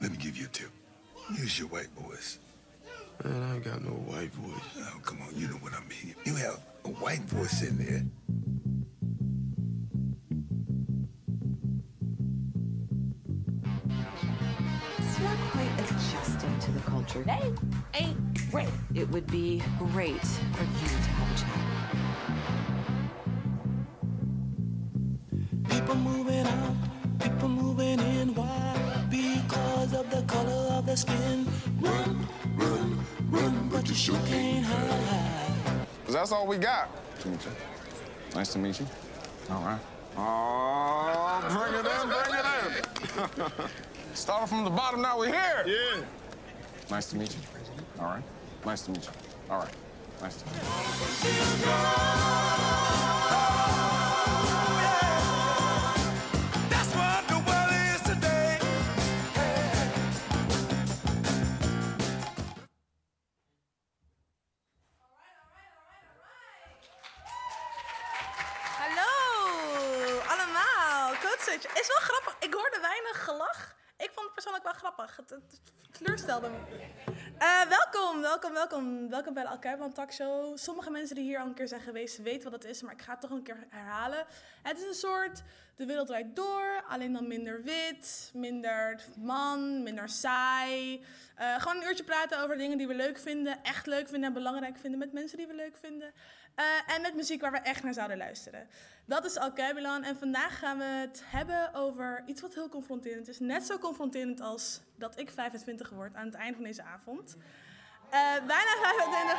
[0.00, 0.70] Let me give you a tip.
[1.36, 2.38] Use your white voice.
[3.22, 4.62] Man, I ain't got no white voice.
[4.78, 6.14] Oh, come on, you know what I mean.
[6.24, 8.02] You have a white voice in there.
[14.98, 17.22] It's not quite adjusting to the culture.
[17.22, 17.52] They
[17.92, 18.68] ain't great.
[18.94, 19.62] It would be
[19.92, 21.60] great for you to have a chat.
[25.68, 26.39] People moving
[30.90, 31.46] the skin.
[31.80, 32.26] Run,
[32.56, 32.98] run,
[33.30, 35.86] run, but you sure can't hide.
[36.04, 36.90] Cause that's all we got.
[37.14, 37.52] Nice to meet you.
[38.34, 38.86] Nice to meet you.
[39.50, 39.78] All right.
[40.16, 42.46] Oh, bring it in, bring it
[43.56, 43.68] in.
[44.14, 45.64] Starting from the bottom, now we're here.
[45.64, 46.02] Yeah.
[46.90, 47.40] Nice to meet you.
[48.00, 48.24] All right.
[48.66, 49.12] Nice to meet you.
[49.48, 49.74] All right.
[50.20, 50.56] Nice to meet
[52.74, 52.79] you.
[75.10, 75.36] Grappig.
[75.36, 76.56] Het, het teleurstelde me.
[77.38, 79.08] Eh, welkom, welkom, welkom.
[79.08, 80.56] Welkom bij de Alkuiban Talk Show.
[80.56, 83.02] Sommige mensen die hier al een keer zijn geweest weten wat het is, maar ik
[83.02, 84.26] ga het toch een keer herhalen.
[84.62, 85.42] Het is een soort
[85.76, 91.04] de wereld draait door, alleen dan minder wit, minder man, minder saai.
[91.34, 94.34] Eh, gewoon een uurtje praten over dingen die we leuk vinden, echt leuk vinden en
[94.34, 96.12] belangrijk vinden met mensen die we leuk vinden.
[96.60, 98.68] Eh, en met muziek waar we echt naar zouden luisteren.
[99.04, 103.38] Dat is Alkuibilan en vandaag gaan we het hebben over iets wat heel confronterend is.
[103.38, 107.36] Net zo confronterend als dat ik 25 word aan het eind van deze avond.
[108.10, 109.38] Eh, bijna 25.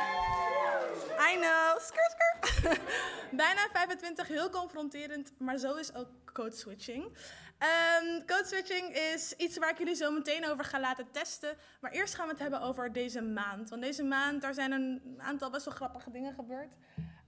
[1.32, 1.80] I know.
[1.80, 2.80] Skr, skr.
[3.44, 7.16] bijna 25, heel confronterend, maar zo is ook code switching.
[7.58, 11.56] Ehm, code switching is iets waar ik jullie zo meteen over ga laten testen.
[11.80, 13.70] Maar eerst gaan we het hebben over deze maand.
[13.70, 16.72] Want deze maand, daar zijn een aantal best wel grappige dingen gebeurd.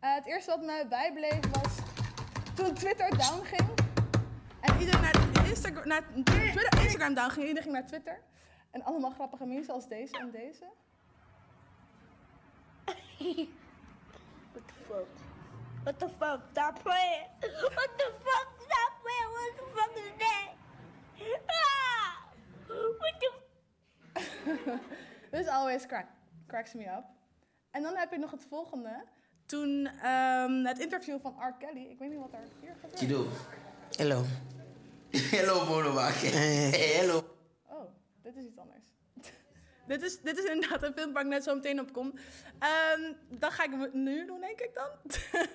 [0.05, 1.79] Eh, het eerste wat mij bijbleef was
[2.55, 3.69] toen Twitter down ging.
[4.61, 8.21] En iedereen naar, Instagram, naar Twitter, Instagram down ging, iedereen ging naar Twitter.
[8.71, 10.65] En allemaal grappige mensen als deze en deze.
[14.53, 15.07] What the fuck?
[15.83, 16.41] What the fuck?
[16.51, 17.27] Stop playing.
[17.75, 18.49] What the fuck?
[18.59, 19.31] Stop playing.
[19.33, 20.49] What the fuck is that?
[21.47, 22.25] Ah!
[22.99, 23.33] What the
[25.37, 26.07] This always crack,
[26.47, 27.05] cracks me up.
[27.71, 29.05] En dan heb je nog het volgende.
[29.47, 31.55] Toen ehm, het interview van R.
[31.59, 31.87] Kelly.
[31.91, 32.99] Ik weet niet wat er hier gebeurt.
[32.99, 33.27] Kido.
[33.97, 34.23] Hello.
[35.11, 36.27] Hello, Bonobake.
[36.27, 37.23] Hey, hello.
[37.69, 37.87] Oh,
[38.23, 38.84] dit is iets anders.
[39.87, 42.15] Dit, is, dit is inderdaad een film waar ik net zo meteen op kom.
[42.59, 44.89] Ehm dat ga ik nu doen, denk ik dan.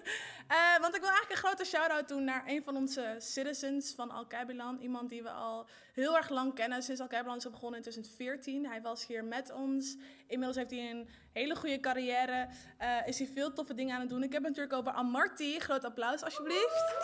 [0.50, 4.12] Eh, want ik wil eigenlijk een grote shout-out doen naar een van onze citizens van
[4.12, 4.80] Alkebilan.
[4.80, 6.84] Iemand die we al heel erg lang kennen.
[6.84, 8.66] Sinds Alkebilan is begonnen in 2014.
[8.66, 9.98] Hij was hier met ons.
[10.28, 12.48] Inmiddels heeft hij een hele goede carrière.
[12.78, 14.24] Eh, is hij veel toffe dingen aan het doen.
[14.24, 15.60] Ik heb het natuurlijk over Amarty.
[15.60, 16.96] Groot applaus, alsjeblieft.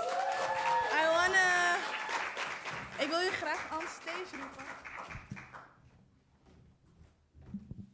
[0.93, 1.05] I.
[2.99, 4.63] Ik wil je graag on stage roepen.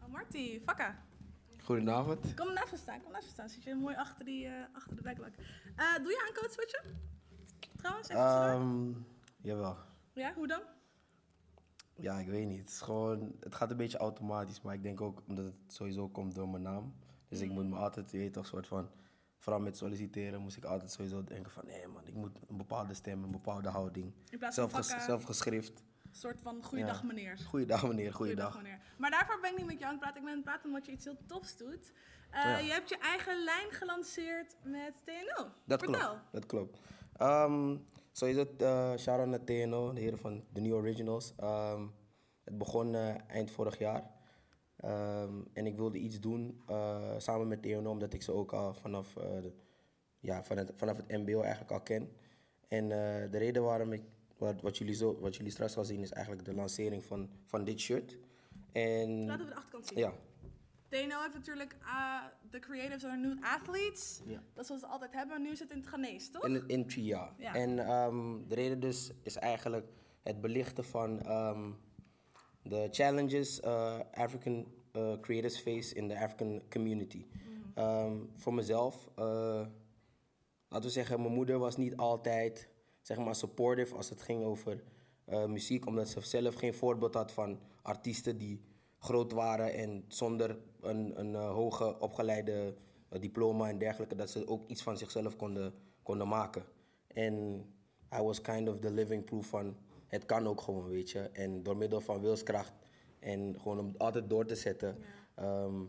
[0.04, 0.96] Oh, Marty, fakka.
[1.64, 2.34] Goedenavond.
[2.36, 3.50] Kom naast me staan, kom naast me staan.
[3.50, 5.28] Zit je mooi achter, die, eh, achter de backlog.
[5.76, 7.00] Eh doe je aan code switchen?
[7.76, 8.22] Trouwens, even.
[8.24, 8.92] Ehm
[9.42, 9.78] jawel.
[10.14, 10.62] Ja, hoe dan?
[11.96, 12.60] Ja, ik weet niet.
[12.60, 16.10] Het, is gewoon, het gaat een beetje automatisch, maar ik denk ook omdat het sowieso
[16.10, 16.94] komt door mijn naam.
[17.28, 18.90] Dus ik moet me altijd, je weet toch, soort van,
[19.38, 22.94] vooral met solliciteren, moest ik altijd sowieso denken van, nee man, ik moet een bepaalde
[22.94, 24.14] stem, een bepaalde houding.
[24.30, 25.06] In plaats van Zelfges- vakken.
[25.06, 25.80] zelfgeschrift.
[25.80, 27.38] Een soort van goeiedag meneer.
[27.38, 28.80] Goeiedag meneer, Goeiedag meneer.
[28.98, 30.18] Maar daarvoor ben ik niet met jou aan het praten.
[30.20, 31.92] Ik ben aan het praten omdat je iets heel tofs doet.
[32.32, 32.58] Eh, Ja.
[32.58, 35.48] Je hebt je eigen lijn gelanceerd met TNO.
[35.66, 36.00] Dat Vertel.
[36.10, 36.80] klopt, dat klopt.
[37.18, 37.78] Ehm
[38.12, 41.34] sowieso, eh shout-out naar TNO, de heren van de New Originals.
[41.38, 41.88] Ehm,
[42.44, 44.04] het begon eh, eind vorig jaar.
[44.78, 46.62] Ehm, en ik wilde iets doen
[47.18, 49.54] samen met TNO, omdat ik ze ook al vanaf, de-
[50.20, 52.16] ja, van het, vanaf het MBO eigenlijk al ken.
[52.68, 52.88] En
[53.32, 54.02] de reden waarom ik,
[54.42, 57.64] wat, wat, jullie zo, wat jullie straks gaan zien, is eigenlijk de lancering van, van
[57.64, 58.18] dit shirt.
[58.72, 59.98] En, Laten we de achterkant zien.
[59.98, 60.14] Ja,
[60.90, 64.22] TNO heeft natuurlijk eh, de creatives en nu athletes.
[64.26, 64.44] Ja.
[64.54, 65.30] Dat is wat ze altijd hebben.
[65.30, 66.46] Maar nu is het in het Ghanese, toch?
[66.46, 67.34] In, in Tria.
[67.38, 67.56] Ja.
[67.56, 69.88] En ehm, de reden dus is eigenlijk
[70.24, 71.72] het belichten van ehm,
[72.64, 77.26] de challenges uh, African uh, creators face in de African community.
[77.76, 79.26] Ehm, voor mezelf, eh,
[80.68, 82.70] laten we zeggen, mijn moeder was niet altijd
[83.02, 84.84] zeg maar, supportive als het ging over
[85.26, 88.62] eh, muziek, omdat ze zelf geen voorbeeld had van artiesten die
[88.98, 92.76] groot waren en zonder een, een eh, hoge opgeleide
[93.10, 96.64] eh, diploma en dergelijke, dat ze ook iets van zichzelf konden, konden maken.
[97.08, 97.66] En
[98.16, 99.78] I was kind of the living proof van,
[100.08, 101.20] het kan ook gewoon, weet je.
[101.20, 102.74] En door middel van wilskracht
[103.20, 104.98] en gewoon om altijd door te zetten,
[105.36, 105.84] ehm,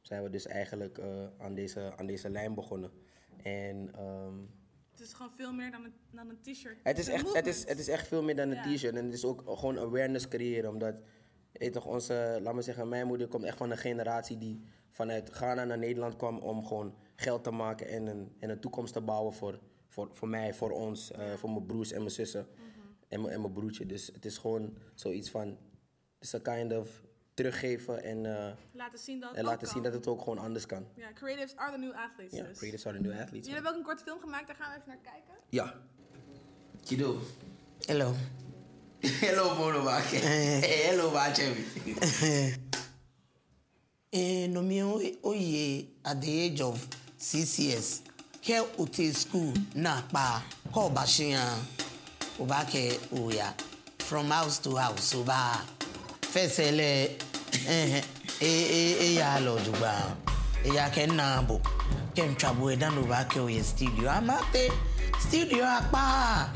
[0.00, 1.00] zijn we dus eigenlijk
[1.38, 2.90] aan, deze, aan deze lijn begonnen.
[3.42, 4.34] En ehm,
[4.98, 6.76] Het is gewoon veel meer dan een, dan een t-shirt.
[6.82, 8.74] het is, echt, het, is, het is echt veel meer dan een Ja.
[8.74, 8.94] t-shirt.
[8.96, 10.70] En het is ook gewoon awareness creëren.
[10.70, 10.94] Omdat,
[11.72, 15.64] toch, onze, laat me zeggen, mijn moeder komt echt van een generatie die vanuit Ghana
[15.64, 19.32] naar Nederland kwam om gewoon geld te maken en een, en een toekomst te bouwen
[19.32, 22.46] voor, voor, voor mij, voor ons, eh, voor mijn broers en mijn zussen
[23.08, 23.86] en, mijn, en mijn broertje.
[23.86, 25.58] Dus het is gewoon zoiets van,
[26.18, 27.04] is een kind of
[27.36, 30.38] teruggeven en, eh, Laten zien dat het en ook laten zien dat het ook gewoon
[30.38, 30.86] anders kan.
[30.94, 32.56] Ja, creatives are the new athletes Ja, dus.
[32.58, 33.38] creators are the new athletes.
[33.38, 35.34] Jullie hebben ook een korte film gemaakt, daar gaan we even naar kijken.
[35.48, 35.74] Ja.
[36.84, 37.18] Kido.
[37.80, 38.14] Hello.
[39.26, 40.16] Hello, Bonobake.
[40.16, 41.64] Hello, Bachevi.
[44.08, 46.86] Eh, no me oye, at the age of
[47.16, 48.00] six years.
[48.40, 50.42] Here ute school na pa
[50.72, 51.04] ko ba
[52.64, 53.54] ke oya
[53.98, 55.75] from house to house o ba
[56.32, 57.08] fẹsẹ̀lẹ̀
[57.68, 58.02] eh
[58.40, 59.92] eh eh ya lọ dùgbà.
[60.64, 61.60] Eya kẹ na bo
[62.14, 64.10] kẹ kẹ studio.
[65.20, 66.50] Studio apa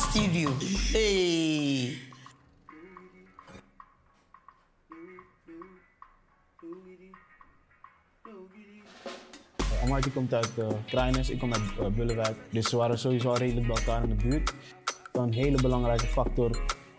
[0.00, 0.50] studio.
[10.14, 12.36] Komt uit uh, Kruiners, ik kom uit uh, Bullenwijk.
[12.50, 14.54] Dus we waren sowieso al redelijk bij elkaar in de buurt.
[15.12, 16.50] Een hele belangrijke factor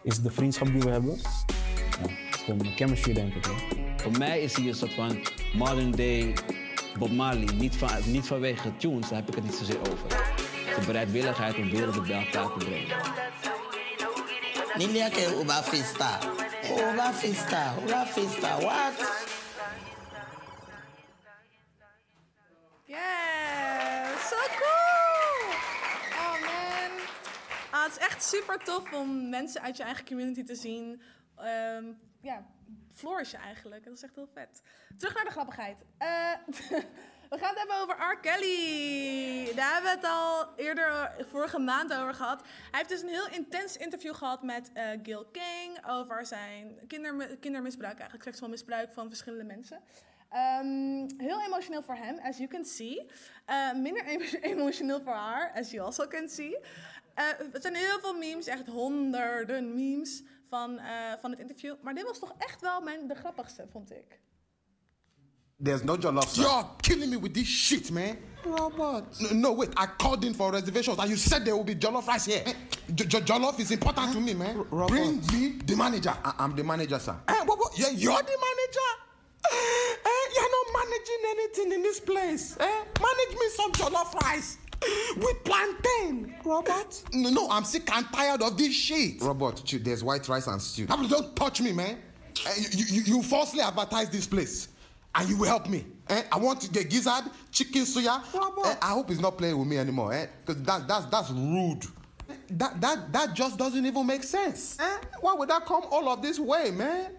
[0.07, 1.15] is de vriendschap die we hebben.
[1.15, 3.45] Ja, het is gewoon chemistry denk ik.
[3.45, 3.62] Hoor.
[3.98, 5.19] Voor mij is hij een soort van
[5.54, 6.33] modern day
[7.00, 7.54] Bob Marley.
[7.54, 10.07] Niet, van, niet vanwege tunes, daar heb ik het niet zozeer over.
[10.80, 12.95] De bereidwilligheid om werelden bij elkaar te brengen.
[14.77, 16.19] nílé ẹkẹ o bá fi star
[16.69, 19.26] o bá fi star o bá fi star what.
[28.67, 31.01] Tof om mensen uit je eigen community te zien.
[31.37, 31.85] ehm,
[32.21, 32.45] ja,
[32.93, 33.83] flourishen eigenlijk.
[33.83, 34.61] Dat is echt heel vet.
[34.97, 35.77] Terug naar de grappigheid.
[35.97, 36.31] Eh,
[37.29, 38.19] we gaan het hebben over R.
[38.19, 39.53] Kelly.
[39.55, 42.41] Daar hebben we het al eerder vorige maand over gehad.
[42.41, 47.37] Hij heeft dus een heel intens interview gehad met eh, Gil King over zijn kindermi-
[47.39, 49.81] kindermisbruik, eigenlijk seksueel misbruik van verschillende mensen.
[50.29, 53.05] Ehm, heel emotioneel voor hem, as you can see.
[53.45, 56.57] Eh, minder emo- emotioneel voor haar, as you also can see.
[57.17, 57.23] Eh,
[57.53, 61.75] er zijn heel veel memes, echt honderden memes van, eh, van het interview.
[61.81, 64.19] Maar dit was toch echt wel mijn, de grappigste, vond ik.
[65.63, 66.35] There's no jollof.
[66.35, 68.17] You're killing me with this shit, man.
[68.43, 69.19] Robert.
[69.19, 69.69] No, no, wait.
[69.79, 72.43] I called in for reservations and you said there will be jollof rice here.
[72.93, 74.65] J- j- jollof is important to me, man.
[74.69, 76.13] Bring me the manager.
[76.23, 77.15] I- I'm the manager, sir.
[77.25, 77.75] Eh, what, what?
[77.77, 78.89] Yeah, you're the manager.
[79.41, 82.55] Eh, you're not managing anything in this place.
[82.59, 82.83] Eh?
[82.99, 84.57] Manage me some jollof rice
[85.18, 87.03] with plantain, Robert.
[87.13, 89.21] No, no, I'm sick and tired of this shit.
[89.21, 90.85] Robert, ch- there's white rice and stew.
[90.85, 91.97] Don't touch me, man.
[92.45, 94.69] Eh, you, you, you falsely advertise this place
[95.15, 95.85] and you will help me.
[96.09, 96.24] Eh?
[96.31, 98.21] I want to get gizzard, chicken suya.
[98.65, 100.27] Eh, I hope he's not playing with me anymore, eh?
[100.45, 101.83] Because that, that's, that's rude.
[102.51, 104.77] That, that, that just doesn't even make sense.
[104.80, 104.97] Eh?
[105.21, 107.12] Why would that come all of this way, man?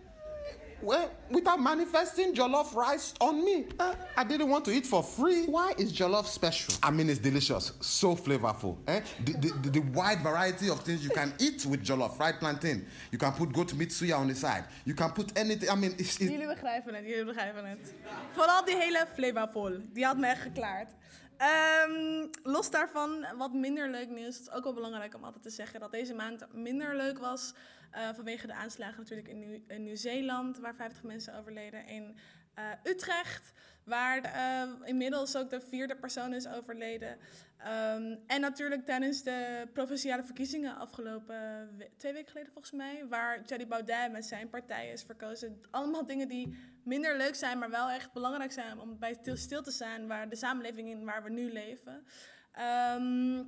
[0.80, 3.66] Well, without manifesting jollof rice on me.
[3.80, 3.94] Eh?
[4.16, 5.46] I didn't want to eat for free.
[5.46, 6.74] Why is jollof special?
[6.82, 8.76] I mean, it's delicious, so flavorful.
[8.86, 9.00] Eh?
[9.24, 12.86] The, the, the, the wide variety of things you can eat with jollof, fried plantain.
[13.10, 14.64] You can put goat meat suya on the side.
[14.84, 15.68] You can put anything.
[15.68, 17.94] I mean, it's, it's Jullie begrijpen het, jullie begrijpen het.
[18.32, 20.90] Vooral die hele flavorvol, die had me echt geklaard.
[21.38, 24.38] Ehm, los daarvan, wat minder leuk nieuws.
[24.38, 27.54] Het is ook wel belangrijk om altijd te zeggen dat deze maand minder leuk was.
[27.90, 31.86] eh, vanwege de aanslagen natuurlijk in, Nieuw- in Nieuw-Zeeland, waar 50 mensen overleden.
[32.58, 33.52] Eh, Utrecht,
[33.84, 37.18] waar eh, inmiddels ook de vierde persoon is overleden.
[37.58, 41.36] Ehm, en natuurlijk tijdens de provinciale verkiezingen afgelopen
[41.76, 45.60] we- twee weken geleden volgens mij, waar Thierry Baudet met zijn partij is verkozen.
[45.70, 49.70] Allemaal dingen die minder leuk zijn, maar wel echt belangrijk zijn om bij stil, te
[49.70, 52.04] staan waar de samenleving in waar we nu leven.
[52.52, 53.42] Ehm,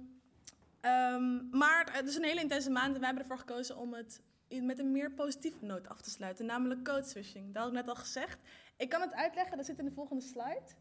[0.80, 4.20] ehm, maar het is een hele intense maand en wij hebben ervoor gekozen om het
[4.62, 7.54] met een meer positieve noot af te sluiten, namelijk code switching.
[7.54, 8.38] Dat had ik net al gezegd.
[8.80, 10.75] Ik kan het uitleggen, dat zit in de volgende slide.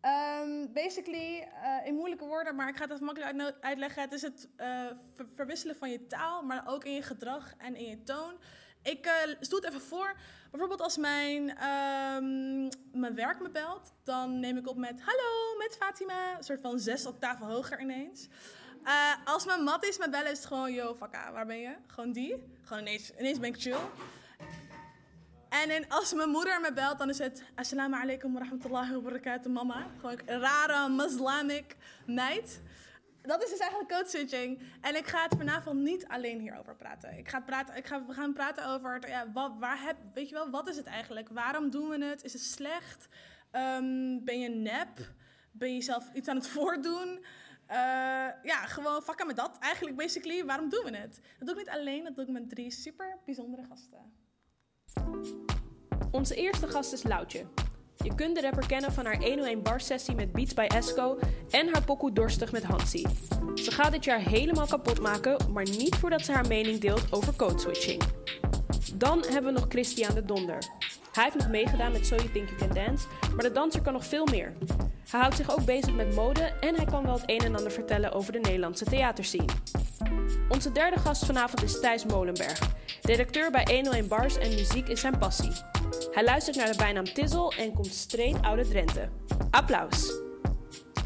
[0.00, 4.02] Ehm, basically, eh, in moeilijke woorden, maar ik ga het even makkelijk uitleggen.
[4.02, 7.76] Het is het eh, ver- verwisselen van je taal, maar ook in je gedrag en
[7.76, 8.32] in je toon.
[8.82, 10.16] Ik eh doe het even voor.
[10.50, 12.62] Bijvoorbeeld als mijn, ehm,
[13.00, 16.36] mijn werk me belt, dan neem ik op met hallo, met Fatima.
[16.36, 18.28] Een soort van zes octaven hoger ineens.
[19.24, 21.74] Als mijn matties me bellen, is het gewoon, yo, fakka, waar ben je?
[21.86, 22.58] Gewoon die.
[22.62, 23.78] Gewoon ineens, ineens ben ik chill.
[25.48, 29.52] En als mijn moeder me belt, dan is het Assalamu alaikum wa rahmatullahi wa barakatuh,
[29.52, 29.86] mama.
[30.00, 31.76] Gewoon een rare Islamic
[32.06, 32.60] meid.
[33.22, 34.60] dat is dus eigenlijk code switching.
[34.80, 37.18] En ik ga het vanavond niet alleen hierover praten.
[37.18, 40.34] Ik ga praten, ik ga, we gaan praten over, ja, wat, waar heb, weet je
[40.34, 41.28] wel, wat is het eigenlijk?
[41.28, 42.24] Waarom doen we het?
[42.24, 43.08] Is het slecht?
[43.50, 45.12] Ehm, ben je nep?
[45.52, 47.24] Ben je zelf iets aan het voordoen?
[47.66, 47.76] Eh,
[48.42, 49.58] ja, gewoon vakken met dat.
[49.58, 51.20] Eigenlijk, basically, waarom doen we het?
[51.38, 54.17] Dat doe ik niet alleen, dat doe ik met drie super bijzondere gasten.
[56.10, 57.44] Onze eerste gast is Loutje.
[57.96, 61.18] Je kunt de rapper kennen van haar 101 bar sessie met Beats by Esco
[61.50, 63.06] en haar pokoe Dorstig met Hansi.
[63.54, 67.36] Ze gaat dit jaar helemaal kapot maken, maar niet voordat ze haar mening deelt over
[67.36, 68.02] code switching.
[68.94, 70.58] Dan hebben we nog Christian de Donder.
[71.18, 73.92] Hij heeft nog meegedaan met So You Think You Can Dance, maar de danser kan
[73.92, 74.52] nog veel meer.
[75.10, 77.72] Hij houdt zich ook bezig met mode en hij kan wel het een en ander
[77.72, 79.52] vertellen over de Nederlandse theaterscene.
[80.48, 82.60] Onze derde gast vanavond is Thijs Molenberg.
[83.02, 85.52] Redacteur bij 101 Bars en muziek is zijn passie.
[86.12, 89.08] Hij luistert naar de bijnaam Tizzle en komt streed oude Drenthe.
[89.50, 90.12] Applaus!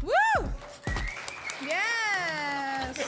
[0.01, 0.45] Woe!
[1.59, 3.05] Yes!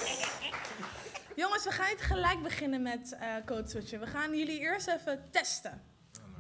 [1.36, 4.00] Jongens, we gaan niet gelijk beginnen met eh code switchen.
[4.00, 5.94] We gaan jullie eerst even testen.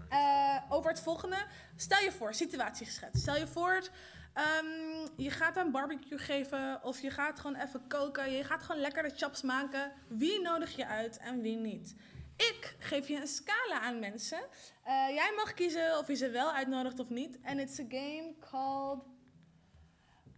[0.10, 1.46] Eh, over het volgende.
[1.76, 3.22] Stel je voor, situatie geschetst.
[3.22, 3.88] Stel je voor,
[4.34, 8.32] ehm, je gaat een barbecue geven of je gaat gewoon even koken.
[8.32, 9.92] Je gaat gewoon lekkere chaps maken.
[10.08, 11.96] Wie nodig je uit en wie niet?
[12.36, 14.40] Ik geef je een scala aan mensen.
[14.84, 17.42] Eh, jij mag kiezen of je ze wel uitnodigt of niet.
[17.42, 19.04] En it's a game called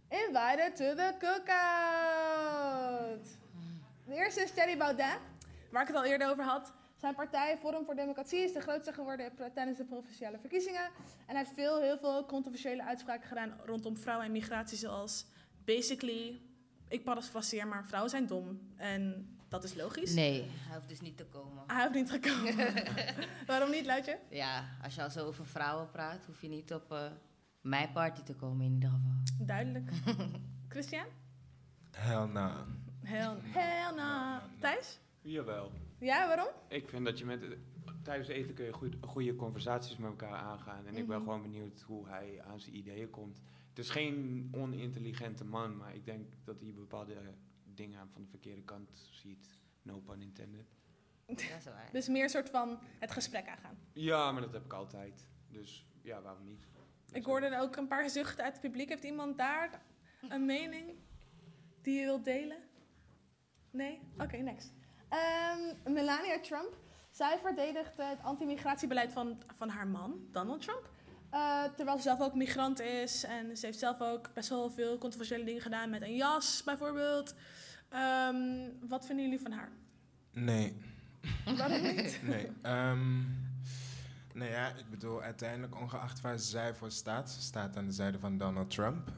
[0.08, 1.48] Invited to the Cookout.
[4.06, 5.18] De eerste is Thierry Baudet,
[5.70, 6.72] waar ik het al eerder over had.
[6.98, 10.84] Zijn partij Forum voor Democratie is de grootste geworden tijdens de provinciale verkiezingen.
[11.26, 14.78] En hij heeft veel, heel veel controversiële uitspraken gedaan rondom vrouwen en migratie.
[14.78, 15.26] Zoals,
[15.64, 16.40] basically,
[16.88, 18.60] ik parafraseer, maar vrouwen zijn dom.
[18.76, 20.14] En dat is logisch.
[20.14, 21.64] Nee, hij hoeft dus niet te komen.
[21.66, 22.74] Hij hoeft niet te komen.
[23.46, 24.18] Waarom niet, Luitje?
[24.30, 27.10] Ja, als je al zo over vrouwen praat, hoef je niet op eh,
[27.60, 29.46] mijn party te komen in ieder geval.
[29.46, 29.90] Duidelijk.
[30.68, 31.06] Christian?
[31.90, 32.64] Hell no.
[33.04, 34.38] Hell, hell no.
[34.60, 34.98] Thijs?
[35.20, 35.72] Jawel.
[36.00, 36.48] Ja, waarom?
[36.68, 37.44] Ik vind dat je met,
[38.02, 40.86] tijdens eten kun je goed, goede conversaties met elkaar aangaan.
[40.86, 41.24] En ik ben Mhm.
[41.24, 43.40] gewoon benieuwd hoe hij aan zijn ideeën komt.
[43.68, 47.16] Het is geen onintelligente man, maar ik denk dat hij bepaalde
[47.64, 49.48] dingen van de verkeerde kant ziet.
[49.82, 50.66] No pun intended.
[51.26, 51.88] Dat is waar.
[51.92, 53.78] Dus meer een soort van het gesprek aangaan.
[53.92, 55.26] Ja, maar dat heb ik altijd.
[55.48, 56.66] Dus ja, waarom niet?
[57.12, 58.88] Ik hoorde ook een paar zuchten uit het publiek.
[58.88, 59.82] Heeft iemand daar
[60.28, 60.90] een mening
[61.82, 62.58] die je wilt delen?
[63.70, 64.00] Nee?
[64.18, 64.72] Oké, next.
[65.08, 66.76] Ehm, Melania Trump.
[67.10, 70.90] Zij verdedigt het anti-migratiebeleid van, van haar man, Donald Trump.
[71.30, 73.24] Eh, terwijl ze zelf ook migrant is.
[73.24, 77.34] En ze heeft zelf ook best wel veel controversiële dingen gedaan met een jas, bijvoorbeeld.
[77.88, 78.36] Ehm,
[78.88, 79.72] wat vinden jullie van haar?
[80.32, 80.76] Nee.
[81.56, 82.20] Waarom niet?
[82.30, 82.50] Nee.
[82.62, 83.20] ehm
[84.32, 88.18] nou ja, ik bedoel, uiteindelijk ongeacht waar zij voor staat, ze staat aan de zijde
[88.18, 89.12] van Donald Trump,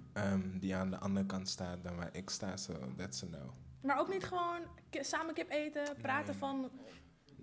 [0.61, 3.55] die aan de andere kant staat dan waar ik sta, so that's a no.
[3.83, 4.61] Maar ook niet gewoon
[4.93, 6.71] samen kip eten, praten van...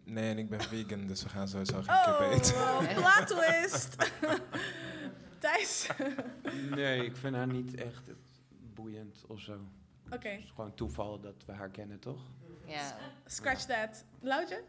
[0.03, 2.96] Nee, en ik ben vegan, dus we gaan sowieso geen kip Oh, eten.
[2.96, 3.96] plot twist.
[5.39, 5.89] Thijs?
[6.70, 8.10] Nee, ik vind haar niet echt
[8.74, 9.60] boeiend of zo.
[10.12, 10.29] Oké.
[10.29, 12.22] Het is gewoon toeval dat we haar kennen, toch?
[12.65, 12.96] Ja.
[13.25, 14.06] Scratch that.
[14.20, 14.63] Loutje?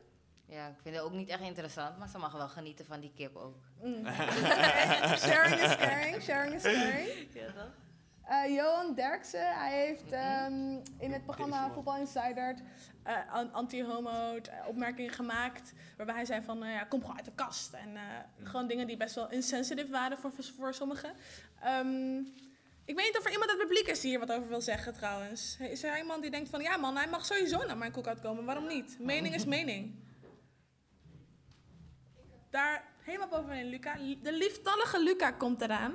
[0.46, 3.12] Ja, ik vind het ook niet echt interessant, maar ze mag wel genieten van die
[3.14, 3.56] kip ook.
[3.82, 4.04] Mm.
[5.26, 7.08] sharing is caring, sharing is caring.
[7.32, 7.72] Ja, toch?
[8.28, 12.54] Eh, Johan Derksen, hij heeft ehm, in het programma Voetbal Insider
[13.02, 15.72] eh, an- anti-homo eh, opmerkingen gemaakt.
[15.96, 17.72] Waarbij hij zei van, ja, kom gewoon uit de kast.
[17.72, 18.02] En eh,
[18.42, 21.12] gewoon dingen die best wel insensitive waren voor, voor sommigen.
[21.60, 22.16] Ehm,
[22.84, 24.60] ik weet niet of er iemand uit het publiek is die hier wat over wil
[24.60, 25.56] zeggen trouwens.
[25.60, 28.44] Is er iemand die denkt van, ja man, hij mag sowieso naar mijn cookout komen.
[28.44, 28.96] Waarom niet?
[29.00, 29.94] Mening is mening.
[32.50, 33.96] Daar helemaal bovenin, Luca.
[34.22, 35.94] De lieftallige Luca komt eraan.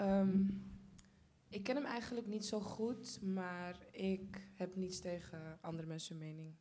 [0.00, 0.48] Ehm,
[1.48, 6.54] ik ken hem eigenlijk niet zo goed, maar ik heb niets tegen andere mensen mening.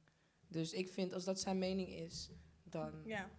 [0.47, 2.29] Dus ik vind als dat zijn mening is,
[2.63, 3.29] dan Ja.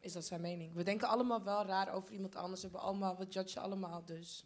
[0.00, 0.74] is dat zijn mening.
[0.74, 2.62] We denken allemaal wel raar over iemand anders.
[2.62, 4.44] We allemaal, we judgen allemaal, dus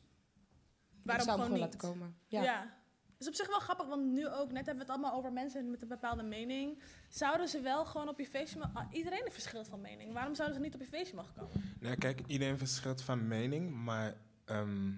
[1.03, 2.17] Waarom ik zou hem gewoon laten komen.
[2.27, 2.43] Ja.
[2.43, 2.81] Ja.
[3.07, 5.33] Dat is op zich wel grappig, want nu ook, net hebben we het allemaal over
[5.33, 6.83] mensen met een bepaalde mening.
[7.09, 8.61] Zouden ze wel gewoon op je feestje...
[8.75, 10.13] ah, iedereen verschilt van mening.
[10.13, 11.75] Waarom zouden ze niet op je feestje mogen komen?
[11.81, 14.91] Nou, kijk, iedereen verschilt van mening, maar ehm,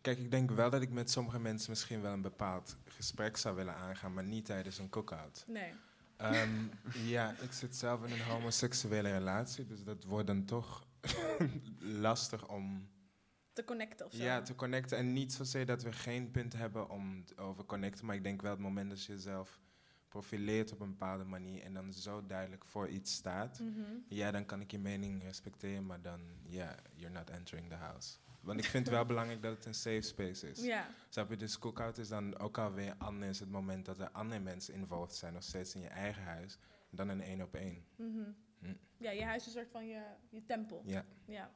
[0.00, 3.56] kijk, ik denk wel dat ik met sommige mensen misschien wel een bepaald gesprek zou
[3.56, 5.44] willen aangaan, maar niet tijdens een cookout.
[5.48, 5.72] Nee.
[6.16, 6.50] Ehm,
[7.14, 10.86] ja, ik zit zelf in een homoseksuele relatie, dus dat wordt dan toch
[11.78, 12.88] lastig om
[13.52, 14.22] Te connecten of zo.
[14.22, 14.98] ja, te connecten.
[14.98, 18.50] En niet zozeer dat we geen punt hebben om over connecten, maar ik denk wel
[18.50, 19.60] het moment dat je jezelf
[20.08, 23.80] profileert op een bepaalde manier en dan zo duidelijk voor iets staat, Mhm.
[24.08, 28.16] ja, dan kan ik je mening respecteren, maar dan, ja, you're not entering the house.
[28.46, 30.64] Want ik vind het wel belangrijk dat het een safe space is.
[30.64, 30.86] Ja.
[31.08, 31.36] Snap je?
[31.36, 35.32] Dus cookout is dan ook alweer anders het moment dat er andere mensen involved zijn,
[35.32, 36.58] nog steeds in je eigen huis,
[36.90, 37.84] dan een één op één.
[37.96, 38.30] Mhm.
[38.58, 38.74] Hm.
[38.96, 40.82] Ja, je huis is een soort van je, je tempel.
[40.84, 41.04] Ja.
[41.24, 41.50] ja.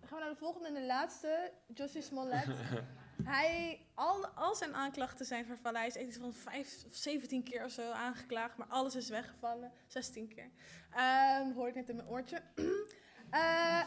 [0.00, 1.52] Dan gaan we naar de volgende en de laatste.
[1.74, 2.46] Jussie Smollett.
[3.22, 5.78] hij, al, al zijn aanklachten zijn vervallen.
[5.78, 9.72] Hij is iets van 5 of 17 keer of zo aangeklaagd, maar alles is weggevallen.
[9.86, 10.50] 16 keer.
[10.90, 12.42] Ehm hoor ik net in mijn oortje.
[13.30, 13.82] Eh,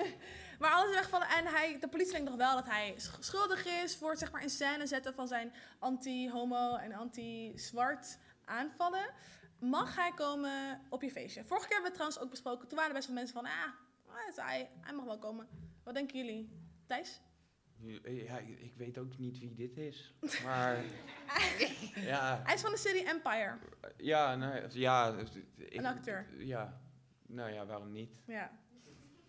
[0.60, 3.66] maar alles is weggevallen en hij, de politie denkt nog wel dat hij sch- schuldig
[3.66, 9.10] is voor het zeg maar, in scène zetten van zijn anti-homo en anti-zwart aanvallen.
[9.58, 11.44] Mag hij komen op je feestje?
[11.44, 12.68] Vorige keer hebben we het trouwens ook besproken.
[12.68, 15.48] Toen waren er best wel mensen van, ah, hij, hij mag wel komen.
[15.84, 16.50] Wat denken jullie?
[16.86, 17.20] Thijs?
[18.02, 20.14] Ja, ik ik weet ook niet wie dit is.
[20.44, 20.76] Maar
[22.12, 23.58] ja, Hij is van de serie Empire.
[23.96, 25.14] ja, nou, ja
[25.56, 26.26] ik- Een acteur.
[26.38, 26.80] Ja,
[27.26, 28.20] nou ja, waarom niet?
[28.26, 28.50] Ja,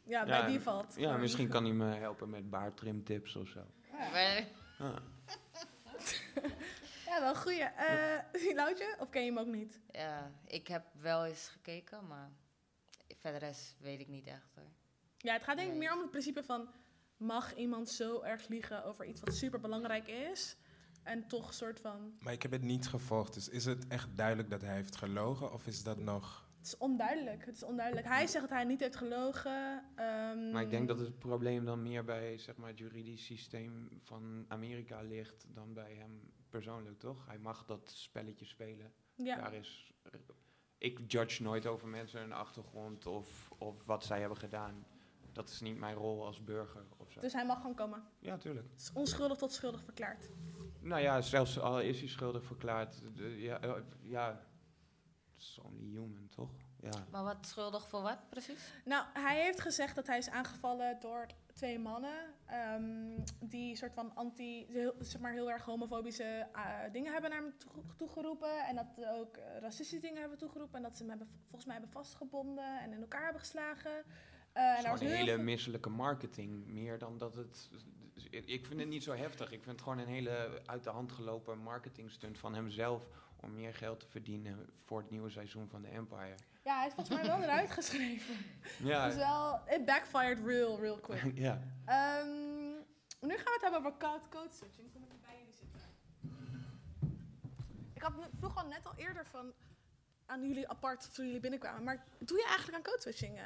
[0.07, 0.95] ja bij die valt.
[0.97, 3.61] Ja, misschien kan hij me helpen met baardtrimtips of zo.
[3.91, 4.45] Ja.
[4.79, 4.93] Ja.
[7.07, 7.61] Ja, wel goeie.
[7.63, 8.95] Eh Loutje?
[8.99, 9.79] Of ken je hem ook niet?
[9.91, 12.31] Ja, ik heb wel eens gekeken, maar
[13.15, 14.71] verder rest weet ik niet echt hoor.
[15.17, 16.69] Ja, het gaat denk ik meer om het principe van...
[17.17, 20.57] mag iemand zo erg liegen over iets wat super belangrijk is...
[21.03, 22.17] en toch soort van...
[22.19, 25.51] Maar ik heb het niet gevolgd, dus is het echt duidelijk dat hij heeft gelogen
[25.53, 26.46] of is dat nog...
[26.67, 27.45] Het is onduidelijk.
[27.45, 28.07] Het is onduidelijk.
[28.07, 29.83] Hij zegt dat hij niet heeft gelogen.
[29.95, 33.89] ehm, Maar ik denk dat het probleem dan meer bij zeg maar, het juridisch systeem
[34.03, 37.25] van Amerika ligt dan bij hem persoonlijk, toch?
[37.27, 38.93] Hij mag dat spelletje spelen.
[39.15, 39.35] Ja.
[39.35, 39.93] Daar is,
[40.77, 44.85] ik judge nooit over mensen hun achtergrond of, of wat zij hebben gedaan.
[45.31, 47.19] Dat is niet mijn rol als burger of zo.
[47.21, 48.03] Dus hij mag gewoon komen.
[48.19, 48.67] Ja, tuurlijk.
[48.71, 50.29] Het is onschuldig tot schuldig verklaard.
[50.81, 54.45] Nou ja, zelfs al is hij schuldig verklaard, de- ja, eh, ja,
[55.37, 56.49] it's only human, toch?
[56.81, 56.89] Ja.
[57.11, 58.73] Maar wat schuldig voor wat precies?
[58.85, 64.15] Nou, hij heeft gezegd dat hij is aangevallen door twee mannen ehm, die soort van
[64.15, 64.67] anti,
[64.99, 69.11] zeg maar heel erg homofobische eh, dingen hebben naar hem toe- toegeroepen en dat ze
[69.11, 72.79] ook eh, racistische dingen hebben toegeroepen en dat ze hem hebben, volgens mij hebben vastgebonden
[72.81, 74.03] en in elkaar hebben geslagen.
[74.53, 77.69] Eh, Het er is een hele misselijke marketing, meer dan dat het...
[78.29, 79.51] Ik vind het niet zo heftig.
[79.51, 83.07] Ik vind het gewoon een hele uit de hand gelopen marketingstunt van hemzelf...
[83.41, 86.35] om meer geld te verdienen voor het nieuwe seizoen van The Empire.
[86.63, 88.35] Ja, hij is volgens mij wel eruit geschreven.
[88.77, 89.07] Ja.
[89.07, 91.31] Dus wel, it backfired real, real quick.
[91.47, 91.61] ja.
[91.85, 92.27] Ehm,
[93.21, 94.91] nu gaan we het hebben over code, code switching.
[94.93, 95.81] Kom even bij jullie zitten.
[97.93, 99.53] Ik had, vroeg al net al eerder van
[100.25, 101.83] aan jullie apart toen jullie binnenkwamen.
[101.83, 103.43] Maar doe je eigenlijk aan code switching, eh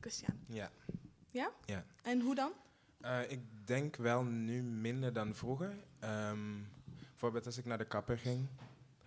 [0.00, 0.40] Christian?
[0.46, 0.70] Ja.
[1.30, 1.50] Ja?
[1.64, 1.84] Ja.
[2.02, 2.52] En hoe dan?
[3.00, 5.76] Eh, ik denk wel nu minder dan vroeger.
[5.98, 6.62] Ehm,
[7.10, 8.48] bijvoorbeeld als ik naar de kapper ging.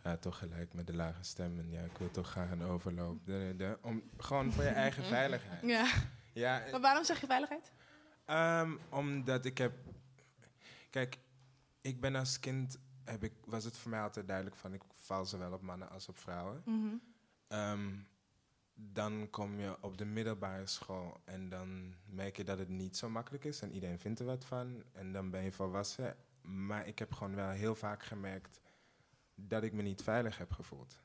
[0.07, 1.59] Ja, toch gelijk met de lage stem.
[1.59, 3.25] En ja, ik wil toch graag een overloop.
[3.25, 5.61] De, de, om, gewoon voor je eigen veiligheid.
[5.61, 5.87] Ja.
[6.33, 7.71] Ja, Maar waarom zeg je veiligheid?
[8.25, 9.73] Ehm, omdat ik heb...
[10.89, 11.19] Kijk,
[11.81, 12.79] ik ben als kind...
[13.03, 14.73] Heb ik, was het voor mij altijd duidelijk van...
[14.73, 16.61] Ik val zowel op mannen als op vrouwen.
[16.65, 16.95] Mhm.
[17.47, 17.95] Ehm,
[18.73, 21.21] dan kom je op de middelbare school...
[21.23, 23.61] en dan merk je dat het niet zo makkelijk is...
[23.61, 24.83] en iedereen vindt er wat van.
[24.91, 26.15] En dan ben je volwassen.
[26.41, 28.59] Maar ik heb gewoon wel heel vaak gemerkt...
[29.39, 30.99] dat ik me niet veilig heb gevoeld.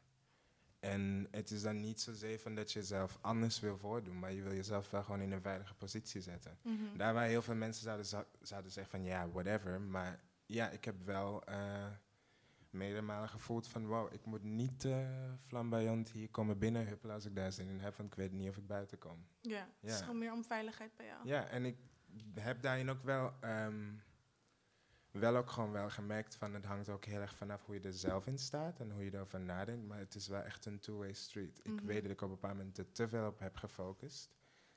[0.81, 4.43] En het is dan niet zozeer van dat je jezelf anders wil voordoen, maar je
[4.43, 6.59] wil jezelf wel gewoon in een veilige positie zetten.
[6.63, 6.97] Mhm.
[6.97, 9.81] Daar waar heel veel mensen zouden, zou- zouden zeggen van ja, whatever.
[9.81, 11.87] Maar ja, ik heb wel eh
[12.71, 14.89] meerdere malen gevoeld van wow, ik moet niet
[15.47, 18.57] flamboyant hier komen binnenhuppelen als ik daar zin in heb, want ik weet niet of
[18.57, 19.27] ik buiten kom.
[19.41, 21.21] Ja, het is gewoon meer om veiligheid bij jou.
[21.29, 21.77] Ja, en ik
[22.35, 23.83] heb daarin ook wel, ehm,
[25.13, 27.93] wel ook gewoon wel gemerkt van het hangt ook heel erg vanaf hoe je er
[27.93, 29.87] zelf in staat en hoe je erover nadenkt.
[29.89, 31.61] Maar het is wel echt een two-way street.
[31.63, 31.85] Ik Mhm.
[31.87, 34.31] weet dat ik op een bepaald moment er te veel op heb gefocust.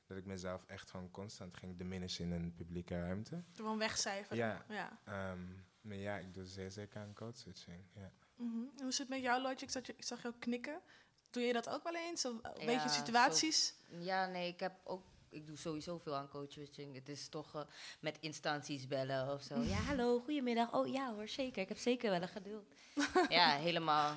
[0.08, 3.44] Dat ik mezelf echt gewoon constant ging diminishen in een publieke ruimte.
[3.54, 4.38] Gewoon wegcijferen.
[4.38, 4.66] Ja.
[4.70, 5.00] Ja.
[5.06, 5.40] ehm,
[5.82, 7.84] maar ja, ik doe zeer zeker aan code switching.
[7.94, 8.12] Ja.
[8.36, 8.58] Mhm.
[8.58, 9.62] En hoe zit het met jou, Logic?
[9.62, 10.82] Ik zag, je, ik zag jou knikken.
[11.30, 12.26] Doe je dat ook wel eens?
[12.26, 13.68] Of een Ja, beetje situaties?
[13.90, 15.04] zo- ja, nee, ik heb ook.
[15.36, 16.96] Ik doe sowieso veel aan coaching.
[16.96, 17.62] Het is toch eh,
[18.00, 19.60] met instanties bellen of zo.
[19.62, 20.74] Ja, hallo, goedemiddag.
[20.74, 21.62] Oh ja hoor, zeker.
[21.62, 22.66] Ik heb zeker wel een geduld.
[23.30, 24.14] ja, helemaal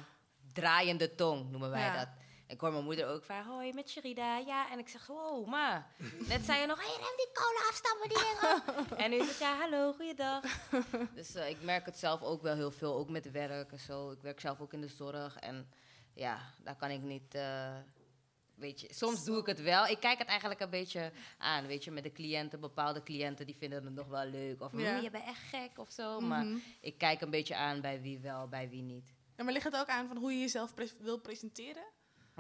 [0.53, 1.97] draaiende tong noemen wij Ja.
[1.99, 2.09] dat.
[2.47, 4.39] Ik hoor mijn moeder ook vragen, hoi, met Sherida.
[4.39, 5.87] Ja, en ik zeg, wow, ma.
[6.29, 8.99] Net zei je nog, hey, rem die kolen afstammen die dingen.
[9.05, 10.43] en nu is het, ja, hallo, goeiedag.
[11.15, 14.11] dus eh, ik merk het zelf ook wel heel veel, ook met werk en zo.
[14.11, 15.71] Ik werk zelf ook in de zorg en
[16.15, 17.35] ja, daar kan ik niet...
[17.35, 17.77] eh,
[18.59, 19.87] Weet je, soms doe ik het wel.
[19.87, 21.67] Ik kijk het eigenlijk een beetje aan.
[21.67, 24.61] Weet je, met de cliënten, bepaalde cliënten die vinden het nog wel leuk.
[24.63, 24.97] Of Ja.
[24.97, 26.21] "Mm, je bent echt gek of zo.
[26.21, 26.57] Maar Mhm.
[26.81, 29.15] ik kijk een beetje aan bij wie wel, bij wie niet.
[29.37, 31.85] Ja, maar ligt het ook aan van hoe je jezelf wil presenteren?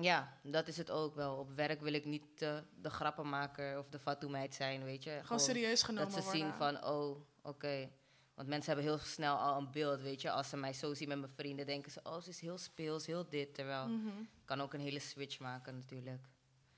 [0.01, 1.37] Ja, dat is het ook wel.
[1.37, 5.19] Op werk wil ik niet de grappenmaker of de fatsoenmeid zijn, weet je.
[5.23, 6.41] Gewoon serieus genomen Dat ze worden.
[6.41, 7.91] zien van, oh, oké.
[8.35, 10.31] Want mensen hebben heel snel al een beeld, weet je.
[10.31, 12.01] Als ze mij zo zien met mijn vrienden, denken ze...
[12.03, 13.55] oh, ze is heel speels, heel dit.
[13.55, 14.09] Terwijl, Mhm.
[14.49, 16.27] Kan ook een hele switch maken natuurlijk.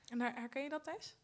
[0.07, 1.15] En her- herken je dat, Thijs?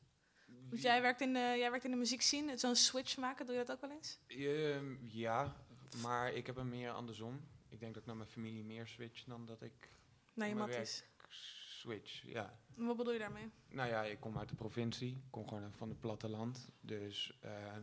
[0.70, 3.56] Want jij werkt in de, jij werkt in de muziek zien, zo'n switch maken, doe
[3.56, 4.20] je dat ook wel eens?
[4.28, 5.56] Ehm, ja,
[6.02, 7.48] maar ik heb hem meer andersom.
[7.70, 9.90] Ik denk dat ik naar mijn familie meer switch dan dat ik
[10.34, 11.04] Naar je matties.
[11.30, 12.22] switch.
[12.26, 12.60] Ja.
[12.76, 13.52] Wat bedoel je daarmee?
[13.70, 15.10] Nou ja, ik kom uit de provincie.
[15.12, 16.70] Ik kom gewoon van het platteland.
[16.82, 17.78] Dus eh,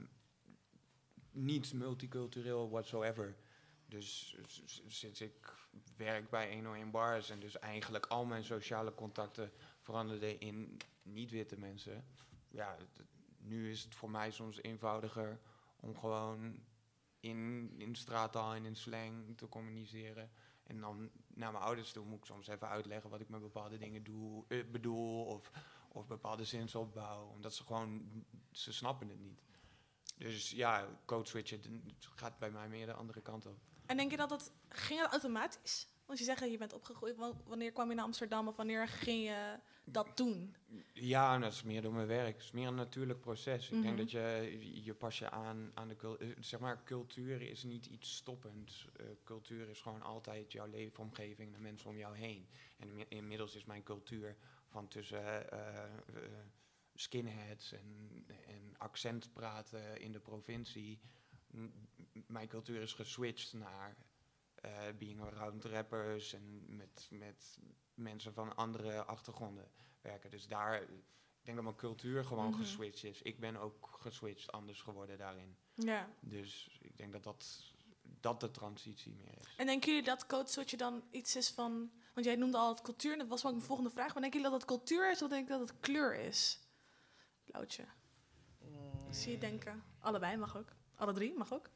[1.30, 3.36] niet multicultureel whatsoever.
[3.88, 4.36] Dus
[4.86, 5.52] sinds ik
[5.96, 12.04] werk bij 101 Bars en dus eigenlijk al mijn sociale contacten veranderden in niet-witte mensen.
[12.48, 12.76] Ja,
[13.38, 15.40] nu is het voor mij soms eenvoudiger
[15.76, 16.58] om gewoon
[17.20, 20.30] in, in straattaal en in slang te communiceren.
[20.62, 23.78] En dan naar mijn ouders toe moet ik soms even uitleggen wat ik met bepaalde
[23.78, 25.24] dingen doe, eh, bedoel.
[25.24, 25.50] Of,
[25.88, 27.26] of bepaalde zinsopbouw.
[27.26, 29.42] Omdat ze gewoon, ze snappen het niet.
[30.18, 31.60] Dus ja, code switchen
[31.98, 33.58] d- gaat bij mij meer de andere kant op.
[33.86, 35.88] En denk je dat het, ging het automatisch?
[36.06, 39.24] Want je zegt, je bent opgegroeid, wa- wanneer kwam je naar Amsterdam of wanneer ging
[39.24, 40.56] je dat doen?
[40.92, 42.34] Ja, en dat is meer door mijn werk.
[42.34, 43.66] Het is meer een natuurlijk proces.
[43.66, 43.82] Ik Mhm.
[43.82, 46.36] denk dat je, je pas je aan aan de cultuur.
[46.40, 48.88] Zeg maar, cultuur is niet iets stoppends.
[48.96, 52.48] Eh, cultuur is gewoon altijd jouw leefomgeving, de mensen om jou heen.
[52.78, 54.36] En inmi- inmiddels is mijn cultuur
[54.68, 55.90] van tussen eh, eh,
[56.94, 58.10] skinheads en,
[58.46, 61.00] en accent praten in de provincie.
[62.26, 63.96] Mijn cultuur is geswitcht naar
[64.54, 67.58] eh, being around rappers en met, met
[67.94, 70.30] mensen van andere achtergronden werken.
[70.30, 70.88] Dus daar, ik
[71.42, 72.58] denk dat mijn cultuur gewoon Mhm.
[72.60, 73.22] geswitcht is.
[73.22, 75.56] Ik ben ook geswitcht anders geworden daarin.
[75.74, 76.08] Ja.
[76.20, 77.72] Dus ik denk dat dat,
[78.02, 79.54] dat de transitie meer is.
[79.56, 81.90] En denken jullie dat code switchen dan iets is van...
[82.14, 84.12] Want jij noemde al het cultuur, en dat was ook mijn volgende vraag.
[84.12, 86.60] Maar denken jullie dat het cultuur is of denk je dat het kleur is?
[87.44, 87.84] Blauwtje.
[89.08, 89.82] Ik zie je denken.
[89.98, 90.68] Allebei mag ook.
[90.94, 91.70] Alle drie mag ook.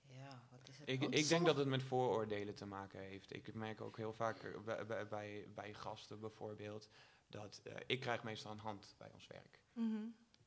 [0.00, 0.88] Ja, wat is het?
[0.88, 3.34] Ik, ik denk dat het met vooroordelen te maken heeft.
[3.34, 4.64] Ik merk ook heel vaak
[5.08, 6.88] bij, bij, gasten bijvoorbeeld...
[7.26, 9.58] dat eh, ik krijg meestal een hand bij ons werk.
[9.72, 9.96] Mhm.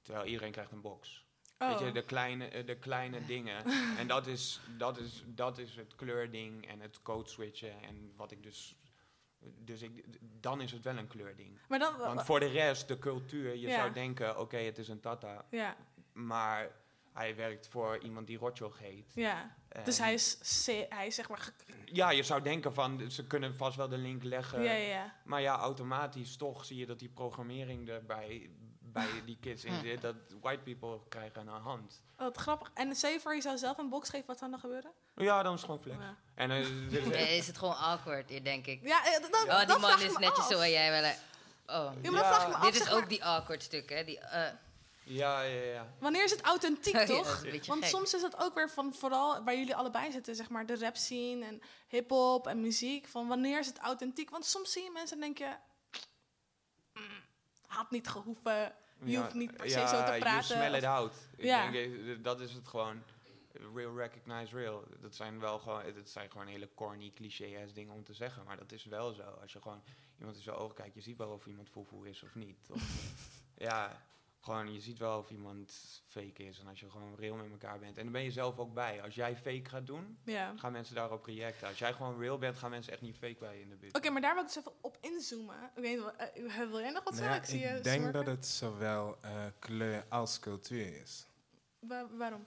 [0.02, 1.26] Terwijl iedereen krijgt een box.
[1.60, 1.70] Oh.
[1.70, 3.66] Weet je, de kleine, eh, de kleine dingen.
[3.98, 7.82] en dat is, dat, is, dat is het kleurding en het code switchen.
[7.82, 8.76] En wat ik dus...
[9.44, 10.06] Dus ik,
[10.42, 11.60] dan is het wel een kleurding.
[11.68, 13.76] Maar dan- Want voor de rest, de cultuur, je Ja.
[13.76, 14.40] zou denken...
[14.40, 15.46] Oké, het is een tata.
[15.50, 15.76] Ja.
[16.14, 16.72] Maar
[17.14, 19.12] hij werkt voor iemand die Rotjoch heet.
[19.16, 19.56] Ja.
[19.84, 21.50] Dus hij is, C- hij is zeg maar...
[21.86, 24.62] Ja, je zou denken van, ze kunnen vast wel de link leggen.
[24.64, 25.14] Ja, ja, ja.
[25.24, 29.80] Maar ja, automatisch toch zie je dat die programmering er bij, bij die kids in
[29.80, 30.02] zit.
[30.02, 32.02] Dat white people krijgen een hand.
[32.18, 32.72] Oh, Wat grappig.
[32.74, 34.92] En stel je voor, je zou zelf een box geven, wat zou dan gebeuren?
[35.16, 36.00] Ja, dan is het gewoon flex.
[36.00, 36.16] Ja.
[36.36, 36.58] En, eh,
[36.90, 38.80] dus- Ja, is het gewoon awkward, hier, denk ik.
[38.88, 40.52] Ja, eh, dat- oh, die dat vraag man ik is me netjes af.
[40.52, 41.04] zo en jij wel.
[41.04, 41.16] eh,
[41.66, 41.92] Oh.
[42.02, 44.04] Ja, maar dan vraag ik me af, Dit is ook die awkward stuk, hè?
[44.04, 44.54] Die, eh,
[45.04, 45.94] Ja, ja, ja.
[46.00, 47.42] Wanneer is het authentiek, Ja, toch?
[47.42, 47.94] beetje Want gek.
[47.94, 50.96] soms is het ook weer van, vooral waar jullie allebei zitten, zeg maar, de rap
[50.96, 53.08] scene en hip-hop en muziek.
[53.08, 54.30] Van wanneer is het authentiek?
[54.30, 55.56] Want soms zie je mensen en denk je,
[56.94, 57.04] "Mm,
[57.68, 60.44] had niet gehoeven, je Ja, hoeft niet per se ja, zo te praten.
[60.44, 61.14] smell it out.
[61.38, 61.72] Ik Ja.
[61.72, 63.04] denk, eh, dat is het gewoon.
[63.76, 64.84] Real recognize real.
[65.00, 68.44] Dat zijn wel gewoon, dat zijn gewoon hele corny, cliché-ass dingen om te zeggen.
[68.46, 69.22] Maar dat is wel zo.
[69.24, 69.84] Als je gewoon
[70.18, 72.58] iemand in zijn ogen kijkt, je ziet wel of iemand foefoe is of niet.
[72.70, 72.82] Of,
[73.68, 74.02] ja,
[74.42, 76.60] gewoon, je ziet wel of iemand fake is.
[76.60, 77.98] En als je gewoon real met elkaar bent.
[77.98, 79.02] En dan ben je zelf ook bij.
[79.02, 80.54] Als jij fake gaat doen, Ja.
[80.58, 81.68] gaan mensen daarop reacten.
[81.68, 83.96] Als jij gewoon real bent, gaan mensen echt niet fake bij je in de buurt.
[83.98, 85.56] Oké, maar daar wil ik dus even op inzoomen.
[85.76, 87.34] Ik weet, eh, wil jij nog wat Nou zeggen?
[87.36, 88.26] ja, ik zie je ik denk smirken.
[88.26, 91.26] dat het zowel eh, kleur als cultuur is.
[91.80, 92.46] Wa- waarom?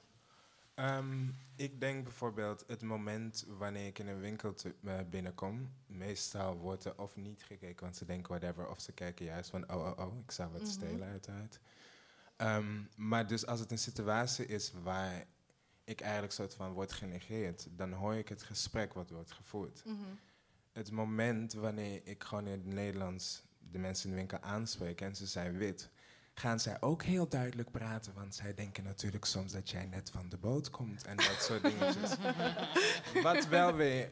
[0.74, 1.26] Ehm,
[1.56, 4.74] ik denk bijvoorbeeld het moment wanneer ik in een winkel te-
[5.10, 5.72] binnenkom.
[5.86, 8.68] Meestal wordt er of niet gekeken, want ze denken whatever.
[8.68, 10.70] Of ze kijken juist van, oh, oh, oh, ik zou wat Mhm.
[10.70, 11.58] stelen uiteraard.
[12.36, 15.26] Ehm, maar dus als het een situatie is waar
[15.84, 19.82] ik eigenlijk soort van word genegeerd, dan hoor ik het gesprek wat wordt gevoerd.
[19.84, 19.96] Mhm.
[20.72, 25.16] Het moment wanneer ik gewoon in het Nederlands de mensen in de winkel aanspreek en
[25.16, 25.90] ze zijn wit,
[26.34, 30.28] gaan zij ook heel duidelijk praten, want zij denken natuurlijk soms dat jij net van
[30.28, 32.16] de boot komt en dat soort dingetjes.
[33.22, 34.10] wat wel weer,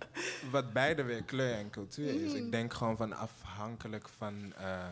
[0.50, 2.32] wat beide weer kleur en cultuur is.
[2.32, 2.44] Mhm.
[2.44, 4.88] Ik denk gewoon van afhankelijk van eh,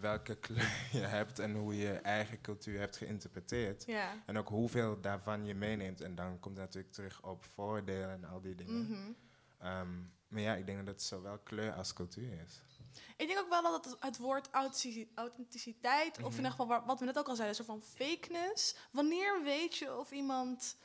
[0.00, 3.84] welke kleur je hebt en hoe je eigen cultuur hebt geïnterpreteerd.
[3.86, 4.12] Ja.
[4.26, 6.00] En ook hoeveel daarvan je meeneemt.
[6.00, 8.82] En dan komt natuurlijk terug op voordelen en al die dingen.
[8.90, 9.12] Mhm.
[9.58, 9.92] Ehm,
[10.28, 12.62] maar ja, ik denk dat het zowel kleur als cultuur is.
[13.16, 16.34] Ik denk ook wel dat het, het woord authentic- authenticiteit, of in Mhm.
[16.36, 18.76] ieder geval wa- wat we net ook al zeiden, een soort van fakeness.
[18.90, 20.76] Wanneer weet je of iemand.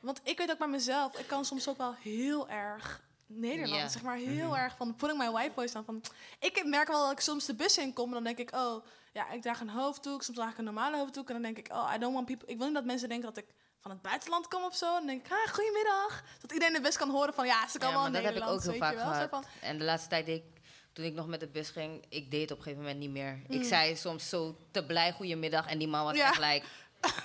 [0.00, 3.92] Want ik weet ook bij mezelf, ik kan soms ook wel heel erg Nederland.
[3.92, 4.54] Zeg maar heel Mhm.
[4.58, 5.84] erg van putting my white voice aan.
[5.84, 6.02] Van,
[6.40, 8.84] ik merk wel dat ik soms de bus in kom en dan denk ik, oh,
[9.12, 10.22] ja, ik draag een hoofddoek.
[10.22, 11.26] Soms draag ik een normale hoofddoek.
[11.28, 12.48] En dan denk ik, oh, I don't want people...
[12.48, 14.86] Ik wil niet dat mensen denken dat ik van het buitenland kom of zo.
[14.86, 16.22] En dan denk ik, ah, goedemiddag.
[16.40, 18.46] Dat iedereen de bus kan horen van, ja, ze kan Ja, wel dat heb ik
[18.46, 19.28] ook heel vaak gehad.
[19.28, 20.44] van, En de laatste tijd deed ik,
[20.92, 23.10] toen ik nog met de bus ging, ik deed het op een gegeven moment niet
[23.10, 23.40] meer.
[23.48, 23.64] Ik Mm.
[23.64, 26.28] zei soms zo te blij goedemiddag en die man was Ja.
[26.28, 26.66] echt like...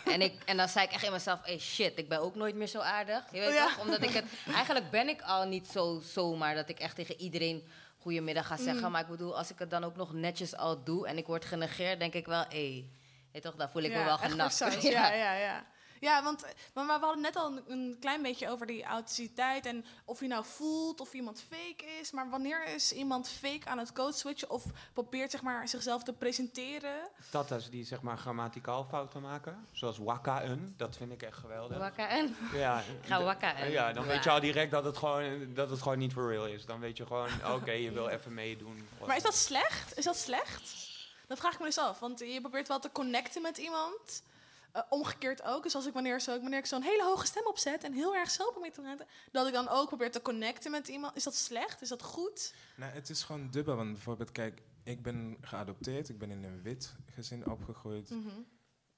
[0.05, 2.55] En, ik, en dan zei ik echt in mezelf, hey shit, ik ben ook nooit
[2.55, 3.23] meer zo aardig.
[3.31, 3.65] Je weet Ja.
[3.65, 3.79] toch?
[3.79, 4.25] Omdat ik het...
[4.53, 7.67] Eigenlijk ben ik al niet zo zomaar dat ik echt tegen iedereen
[7.97, 8.83] goedemiddag ga zeggen.
[8.85, 8.91] Mm.
[8.91, 11.45] Maar ik bedoel, als ik het dan ook nog netjes al doe en ik word
[11.45, 12.85] genegeerd, denk ik wel, hé,
[13.31, 14.59] hey, toch, daar voel ik me wel genakt.
[14.81, 15.65] Ja, ja, ja.
[16.01, 19.65] Ja, want maar, maar we hadden net al een, een klein beetje over die authenticiteit
[19.65, 22.11] en of je nou voelt of iemand fake is.
[22.11, 26.13] Maar wanneer is iemand fake aan het code switchen of probeert zeg maar zichzelf te
[26.13, 27.09] presenteren?
[27.29, 31.77] Tatas die zeg maar grammaticaal fouten maken, zoals wakka-un, dat vind ik echt geweldig.
[31.77, 32.35] Wakka-un?
[32.53, 32.83] Ja.
[33.01, 33.71] Ga wakka-un.
[33.71, 36.47] Ja, dan weet je al direct dat het gewoon, dat het gewoon niet for real
[36.47, 36.65] is.
[36.65, 38.87] Dan weet je gewoon, oké, je wil even meedoen.
[39.05, 39.97] Maar is dat slecht?
[39.97, 40.89] Is dat slecht?
[41.27, 41.99] Dat vraag ik me dus af.
[41.99, 44.23] Want je probeert wel te connecten met iemand.
[44.71, 45.63] Eh, omgekeerd ook.
[45.63, 48.31] Dus als ik wanneer, zo, wanneer ik zo'n hele hoge stem opzet en heel erg
[48.31, 51.15] zelf probeer te praten, dat ik dan ook probeer te connecten met iemand.
[51.15, 51.81] Is dat slecht?
[51.81, 52.53] Is dat goed?
[52.75, 53.75] Nou, het is gewoon dubbel.
[53.75, 56.09] Want bijvoorbeeld, kijk, ik ben geadopteerd.
[56.09, 58.09] Ik ben in een wit gezin opgegroeid.
[58.09, 58.39] Mhm.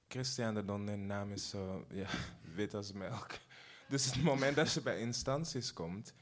[0.08, 0.62] Christian de
[0.96, 2.08] naam is zo ja,
[2.54, 3.30] wit als melk.
[3.88, 6.12] Dus het moment dat je bij instanties komt,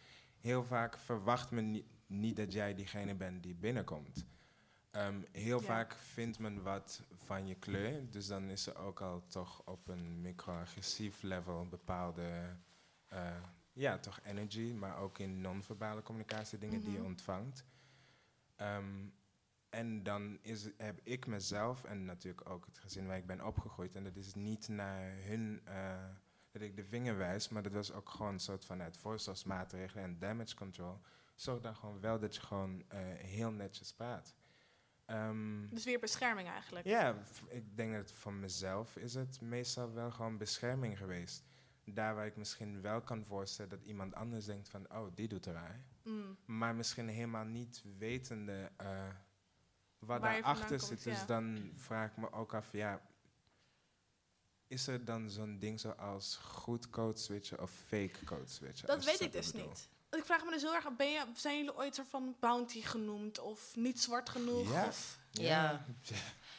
[0.41, 4.25] heel vaak verwacht men ni- niet dat jij diegene bent die binnenkomt.
[4.92, 5.64] Ehm, heel Ja.
[5.66, 9.88] vaak vindt men wat van je kleur, dus dan is er ook al toch op
[9.88, 12.57] een microagressief level een bepaalde,
[13.09, 13.37] eh,
[13.72, 17.07] ja, toch energy, maar ook in non-verbale communicatie dingen die je Mhm.
[17.07, 17.64] ontvangt.
[18.57, 19.07] Ehm,
[19.70, 23.94] en dan is, heb ik mezelf en natuurlijk ook het gezin waar ik ben opgegroeid.
[23.94, 26.05] En dat is niet naar hun eh,
[26.50, 30.05] dat ik de vinger wijs, maar dat was ook gewoon een soort van uit voorzorgsmaatregelen
[30.05, 31.00] en damage control.
[31.35, 34.35] Zorg dan gewoon wel dat je gewoon eh, heel netjes praat.
[35.71, 36.87] Dus weer bescherming eigenlijk.
[36.87, 37.17] ja,
[37.49, 41.45] ik denk dat voor mezelf is het meestal wel gewoon bescherming geweest.
[41.85, 45.47] Daar waar ik misschien wel kan voorstellen dat iemand anders denkt van, oh, die doet
[45.47, 45.85] raar.
[46.05, 46.37] Mm.
[46.45, 49.09] Maar misschien helemaal niet wetende eh,
[49.99, 50.88] wat Waar daarachter zit.
[50.88, 51.27] komt, Dus ja.
[51.27, 53.03] dan vraag ik me ook af, ja,
[54.67, 58.87] is er dan zo'n ding zoals goed code switchen of fake code switchen?
[58.87, 59.69] Dat weet ik dus bedoel?
[59.69, 59.88] niet.
[60.16, 63.38] Ik vraag me dus heel erg, ben je, zijn jullie ooit soort van bounty genoemd
[63.38, 64.72] of niet zwart genoeg?
[64.72, 64.85] Ja.
[64.87, 65.85] Of, Ja.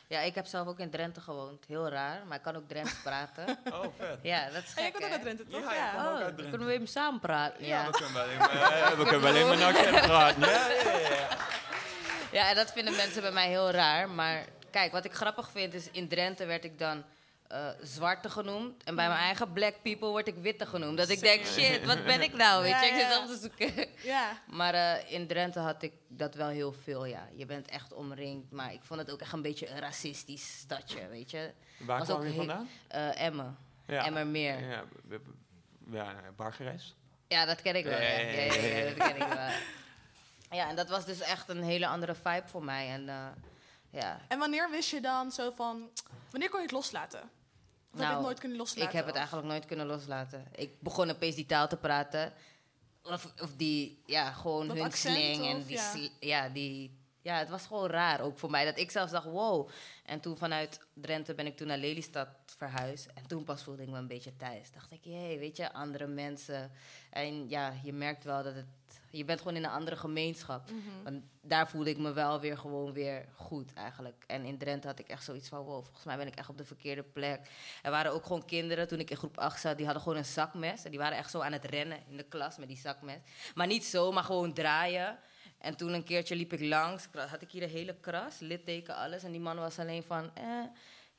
[0.08, 1.66] Ja, ik heb zelf ook in Drenthe gewoond.
[1.68, 3.46] Heel raar, maar ik kan ook Drents praten.
[3.74, 4.20] Oh, vet.
[4.22, 5.74] Ja, dat is En gek, komt ook uit Drenthe, toch?
[5.74, 6.50] Ja, ook Oh, uit dan Drenthe.
[6.50, 7.66] kunnen we even samen praten.
[7.66, 10.42] Ja, Ja, we kunnen wel even, eh, we kunnen wel even een accent praten.
[10.42, 11.38] Ja, ja, ja, ja.
[12.32, 14.10] Ja, en dat vinden mensen bij mij heel raar.
[14.10, 17.04] Maar kijk, wat ik grappig vind is, in Drenthe werd ik dan
[17.54, 18.84] eh, zwarte genoemd.
[18.84, 20.98] En bij mijn eigen black people word ik witte genoemd.
[20.98, 22.62] Dat ik denk, shit, wat ben ik nou?
[22.62, 23.10] Weet Ja, je, ik zit ja.
[23.12, 23.88] zelf te zoeken.
[24.14, 24.38] Ja.
[24.48, 27.28] Maar eh, in Drenthe had ik dat wel heel veel, ja.
[27.36, 28.52] Je bent echt omringd.
[28.52, 31.52] Maar ik vond het ook echt een beetje een racistisch stadje, weet je.
[31.80, 32.70] Waar Was kwam ook je vandaan?
[32.88, 33.58] eh, Emmen.
[33.86, 34.70] Emmermeer.
[34.70, 35.22] Ja, we-
[35.92, 36.96] ja nou, Bargeres.
[37.28, 38.02] Ja, dat ken ik wel.
[38.02, 38.94] Ja, Ja, ja, ja, ja, ja, ja.
[38.96, 39.50] dat ken ik wel.
[40.60, 42.88] Ja, en dat was dus echt een hele andere vibe voor mij.
[42.90, 43.26] En eh,
[43.90, 45.90] ja, En wanneer wist je dan zo van,
[46.32, 47.30] wanneer kon je het loslaten?
[47.94, 48.84] Of heb je het nooit kunnen loslaten?
[48.88, 50.46] Ik heb het of- eigenlijk nooit kunnen loslaten.
[50.56, 52.34] Ik begon opeens die taal te praten.
[53.04, 55.50] Of, of die, ja, gewoon Dat hun accent, slang.
[55.50, 55.92] En die, ja?
[55.92, 58.66] sl- ja, die, ja, het was gewoon raar ook voor mij.
[58.66, 59.70] Dat ik zelfs dacht, wow.
[60.06, 63.08] En toen vanuit Drenthe ben ik toen naar Lelystad verhuisd.
[63.14, 64.72] En toen pas voelde ik me een beetje thuis.
[64.72, 66.72] Dacht ik, jee, weet je, andere mensen.
[67.10, 68.66] En ja, je merkt wel dat het...
[69.18, 70.70] Je bent gewoon in een andere gemeenschap.
[70.70, 71.04] Mhm.
[71.04, 74.24] Want daar voelde ik me wel weer gewoon weer goed eigenlijk.
[74.28, 76.58] En in Drenthe had ik echt zoiets van, wow, volgens mij ben ik echt op
[76.58, 77.50] de verkeerde plek.
[77.82, 80.26] Er waren ook gewoon kinderen, toen ik in groep 8 zat, die hadden gewoon een
[80.26, 80.84] zakmes.
[80.84, 83.18] En die waren echt zo aan het rennen in de klas met die zakmes.
[83.56, 85.20] Maar niet zo, maar gewoon draaien.
[85.58, 89.24] En toen een keertje liep ik langs, had ik hier een hele kras, litteken, alles.
[89.24, 90.44] En die man was alleen van, eh,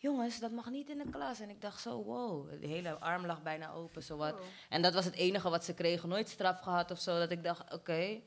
[0.04, 1.40] jongens, dat mag niet in de klas.
[1.40, 4.32] En ik dacht zo, wow, de hele arm lag bijna open, zowat.
[4.34, 4.40] Oh.
[4.68, 7.18] En dat was het enige wat ze kregen, nooit straf gehad of zo.
[7.18, 8.20] Dat ik dacht, oké,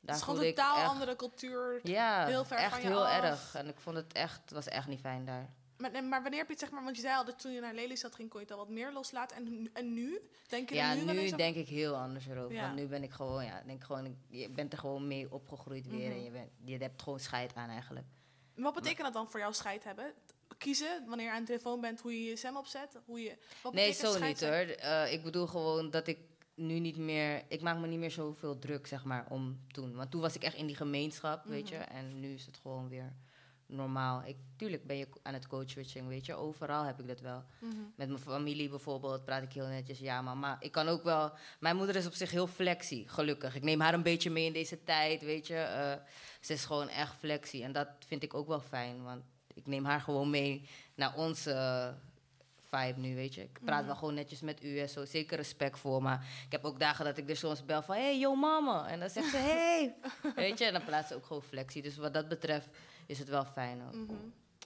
[0.00, 1.80] daar Het is gewoon ik totaal echt- andere cultuur.
[1.82, 3.22] ja, heel ver echt van je heel af.
[3.22, 3.54] erg.
[3.54, 5.54] En ik vond het echt, het was echt niet fijn daar.
[5.76, 7.60] Maar, maar wanneer heb je het zeg maar, want je zei al dat toen je
[7.60, 9.36] naar Lelystad ging, kon je het al wat meer loslaten.
[9.36, 10.20] En, en nu?
[10.48, 12.52] Denk je Ja, nu, denk ik heel anders erover.
[12.54, 12.62] Ja.
[12.62, 16.08] Want nu ben ik gewoon, ja, denk gewoon, je bent er gewoon mee opgegroeid weer.
[16.08, 16.18] Mhm.
[16.18, 18.06] En je, bent, je hebt gewoon scheid aan eigenlijk.
[18.54, 20.12] Wat betekent dat dan voor jou scheid hebben?
[20.62, 23.00] Kiezen wanneer je aan de telefoon bent, hoe je je stem opzet?
[23.04, 24.50] Hoe je, wat Nee, zo niet hoor.
[24.50, 26.18] Eh, ik bedoel gewoon dat ik
[26.54, 27.42] nu niet meer...
[27.48, 29.94] Ik maak me niet meer zoveel druk, zeg maar, om toen.
[29.94, 31.76] Want toen was ik echt in die gemeenschap, weet je.
[31.76, 31.96] Mhm.
[31.96, 33.12] En nu is het gewoon weer
[33.66, 34.22] normaal.
[34.24, 36.34] Ik, tuurlijk ben je aan het coach switching, weet je.
[36.34, 37.44] Overal heb ik dat wel.
[37.58, 37.74] Mhm.
[37.96, 41.32] Met mijn familie bijvoorbeeld praat ik heel netjes ja, maar ik kan ook wel...
[41.60, 43.54] Mijn moeder is op zich heel flexie, gelukkig.
[43.54, 45.56] Ik neem haar een beetje mee in deze tijd, weet je.
[45.56, 45.94] Eh,
[46.40, 49.22] ze is gewoon echt flexie en dat vind ik ook wel fijn, want
[49.54, 51.88] ik neem haar gewoon mee naar onze eh,
[52.70, 53.42] vibe nu, weet je.
[53.42, 53.86] Ik praat Mhm.
[53.86, 57.04] wel gewoon netjes met u en zo, zeker respect voor, maar ik heb ook dagen
[57.04, 57.94] dat ik er soms bel van...
[57.94, 59.94] hey, yo mama, en dan zegt ze hey,
[60.34, 60.64] weet je.
[60.64, 62.68] En dan praat ze ook gewoon flexie, dus wat dat betreft
[63.06, 63.94] is het wel fijn ook.
[63.94, 64.12] Mhm.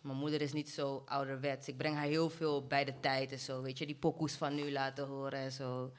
[0.03, 1.68] Mijn moeder is niet zo ouderwets.
[1.68, 3.62] Ik breng haar heel veel bij de tijd en zo.
[3.62, 5.92] Weet je, die pokoes van nu laten horen en zo.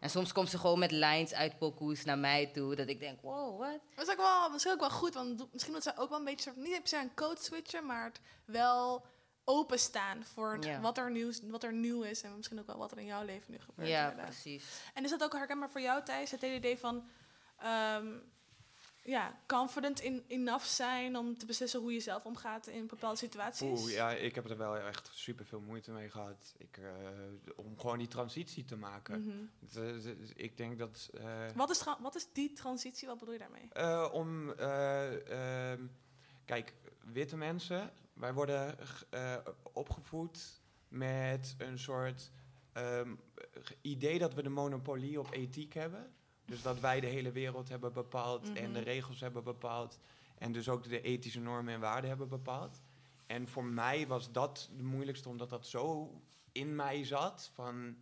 [0.00, 2.74] En soms komt ze gewoon met lines uit pokoes naar mij toe.
[2.74, 3.78] Dat ik denk, wow, wat?
[3.94, 6.24] Dat is ook wel, misschien ook wel goed, want misschien moet zij ook wel een
[6.24, 9.06] beetje, niet per se een code switchen, maar het wel
[9.44, 10.80] openstaan voor het- Ja.
[10.80, 13.24] wat, er nieuw, wat er nieuw is en misschien ook wel wat er in jouw
[13.24, 13.88] leven nu gebeurt.
[13.88, 14.24] Ja, inderdaad.
[14.30, 14.64] precies.
[14.94, 16.30] En is dat ook herkenbaar voor jou, Thijs?
[16.30, 17.08] Het hele idee van
[17.58, 18.06] ehm,
[19.04, 23.80] ja, confident in, enough zijn om te beslissen hoe je zelf omgaat in bepaalde situaties?
[23.80, 26.54] Oeh, ja, ik heb er wel echt super veel moeite mee gehad.
[26.58, 26.86] Ik, eh,
[27.56, 29.20] om gewoon die transitie te maken.
[29.24, 29.84] Mhm.
[29.86, 31.10] Eh, ik denk dat.
[31.14, 33.08] eh, Wat, is wat is die transitie?
[33.08, 34.10] Wat bedoel je daarmee?
[34.12, 34.50] om.
[34.50, 35.86] eh, ehm,
[36.44, 36.74] kijk,
[37.12, 38.76] witte mensen, wij worden
[39.72, 42.30] opgevoed met een soort
[42.72, 43.14] ehm,
[43.80, 46.12] idee dat we de monopolie op ethiek hebben.
[46.48, 48.88] Dus dat wij de hele wereld hebben bepaald en de Mhm.
[48.88, 49.98] regels hebben bepaald.
[50.38, 52.80] En dus ook de ethische normen en waarden hebben bepaald.
[53.26, 56.12] En voor mij was dat de moeilijkste, omdat dat zo
[56.52, 57.50] in mij zat.
[57.54, 57.96] Van,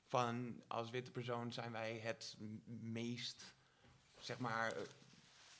[0.00, 2.36] van als witte persoon zijn wij het
[2.80, 3.54] meest,
[4.18, 4.82] zeg maar, eh,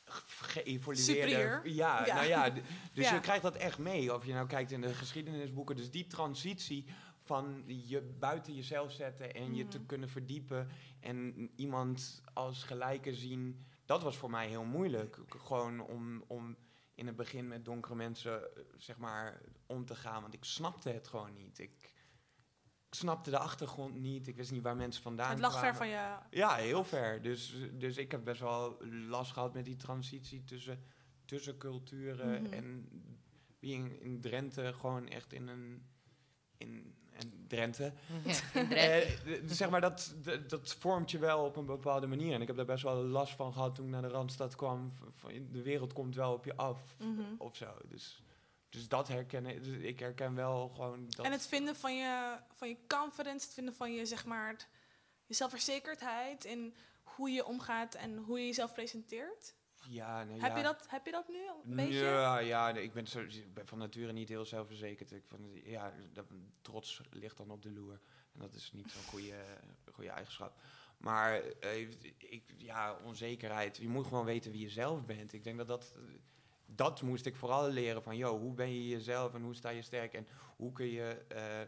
[0.05, 1.61] ge- geëvolueerde.
[1.75, 2.15] Ja, Ja.
[2.15, 2.51] nou ja.
[2.93, 3.15] Dus Ja.
[3.15, 4.15] je krijgt dat echt mee.
[4.15, 5.77] Of je nou kijkt in de geschiedenisboeken.
[5.77, 6.87] Dus die transitie
[7.25, 9.87] van je buiten jezelf zetten en je te Mhm.
[9.87, 10.69] kunnen verdiepen
[11.01, 15.19] en iemand als gelijke zien, dat was voor mij heel moeilijk.
[15.29, 16.57] Gewoon om, om
[16.95, 20.23] in het begin met donkere mensen, eh, zeg maar, om te gaan.
[20.23, 21.59] Want ik snapte het gewoon niet.
[21.59, 21.93] Ik,
[22.89, 24.27] ik snapte de achtergrond niet.
[24.27, 25.77] Ik wist niet waar mensen vandaan Het lag ver kwamen.
[25.77, 27.23] van je Ja, heel ver.
[27.23, 30.85] Dus, dus ik heb best wel last gehad met die transitie tussen,
[31.25, 32.43] tussen culturen.
[32.43, 32.53] Mhm.
[32.53, 32.89] En
[33.61, 35.87] being in Drenthe gewoon echt in een...
[36.57, 37.93] In, en Drenthe.
[38.25, 38.75] Ja, Drenthe.
[38.75, 42.35] Eh, zeg maar, dat, dat, dat vormt je wel op een bepaalde manier.
[42.35, 44.93] En ik heb daar best wel last van gehad toen ik naar de Randstad kwam.
[45.51, 47.23] De wereld komt wel op je af, Mhm.
[47.39, 47.75] of zo.
[47.85, 48.23] Dus,
[48.69, 49.63] dus dat herkennen...
[49.63, 51.27] dus ik herken wel gewoon dat...
[51.27, 54.69] En het vinden van je, van je confidence, het vinden van je, zeg maar,
[55.27, 59.55] je zelfverzekerdheid in hoe je omgaat en hoe je jezelf presenteert.
[59.89, 60.57] Ja, nee, heb, ja.
[60.57, 62.05] je dat, heb je dat nu een beetje?
[62.05, 65.13] Ja, ja nee, ik, ben zo, ik ben van nature niet heel zelfverzekerd.
[65.13, 66.27] Ik van, ja, dat,
[66.63, 68.01] trots ligt dan op de loer.
[68.33, 69.45] En dat is niet zo'n goede,
[69.93, 70.61] goede eigenschap.
[70.97, 71.81] Maar eh,
[72.19, 73.77] ik, ja, onzekerheid.
[73.77, 75.33] Je moet gewoon weten wie je zelf bent.
[75.33, 75.99] Ik denk dat dat...
[76.67, 79.83] Dat moest ik vooral leren van, joh, hoe ben je jezelf en hoe sta je
[79.83, 81.25] sterk en hoe kun je...
[81.29, 81.61] eh,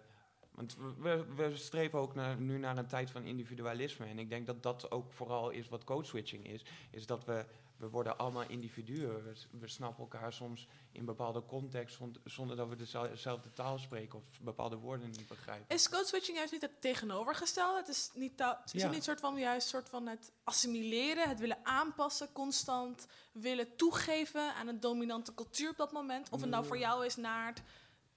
[0.57, 4.07] want we, we streven ook naar, nu naar een tijd van individualisme.
[4.07, 6.65] En ik denk dat dat ook vooral is wat code switching is.
[6.91, 7.45] Is dat we,
[7.77, 9.25] we worden allemaal individuen.
[9.25, 14.19] We, we snappen elkaar soms in bepaalde context zonder, zonder dat we dezelfde taal spreken
[14.19, 15.77] of bepaalde woorden niet begrijpen.
[15.77, 17.79] Is code switching juist niet het tegenovergestelde?
[17.79, 18.83] Het is niet, ta- is Ja.
[18.87, 24.55] het niet soort van juist soort van het assimileren, het willen aanpassen, constant willen toegeven
[24.55, 26.29] aan een dominante cultuur op dat moment?
[26.31, 27.63] Of het nou voor jou is naar het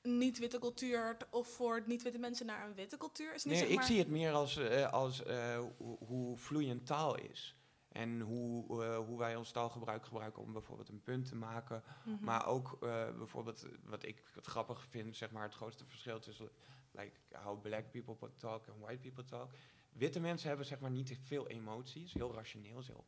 [0.03, 3.33] niet-witte cultuur of voor niet-witte mensen naar een witte cultuur?
[3.33, 6.37] Is niet, Nee, zeg ik maar- zie het meer als, eh, als eh, hoe, hoe
[6.37, 7.53] vloeiend taal is.
[7.89, 11.83] En hoe, eh, hoe wij ons taalgebruik gebruiken om bijvoorbeeld een punt te maken.
[12.05, 12.23] Mhm.
[12.23, 12.79] Maar ook
[13.17, 16.49] bijvoorbeeld, wat ik het grappig vind, zeg maar, het grootste verschil tussen
[16.91, 19.51] like, how black people talk en white people talk.
[19.99, 23.03] Witte mensen hebben zeg maar niet veel emoties, heel rationeel, heel,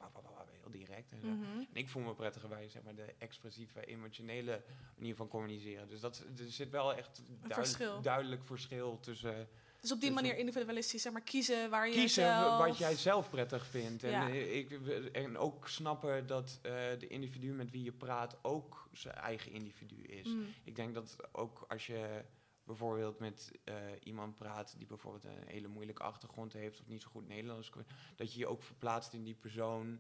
[0.62, 1.12] heel direct.
[1.12, 1.28] En, zo.
[1.28, 1.44] Mhm.
[1.58, 4.64] en ik voel me prettiger bij zeg maar, de expressieve, emotionele
[4.98, 5.88] manier van communiceren.
[5.88, 8.02] Dus dat, er zit wel echt duid- verschil.
[8.02, 9.48] duidelijk verschil tussen...
[9.82, 12.68] Dus op die manier individualistisch, zeg maar, kiezen waar je kiezen zelf...
[12.68, 14.04] wat jij zelf prettig vindt.
[14.04, 14.30] En, Ja.
[14.30, 14.72] eh, ik,
[15.12, 20.02] en ook snappen dat eh, de individu met wie je praat ook zijn eigen individu
[20.02, 20.28] is.
[20.28, 20.46] Mm.
[20.64, 22.24] Ik denk dat ook als je
[22.64, 27.10] bijvoorbeeld met eh, iemand praat die bijvoorbeeld een hele moeilijke achtergrond heeft of niet zo
[27.10, 30.00] goed Nederlands kan, dat je je ook verplaatst in die persoon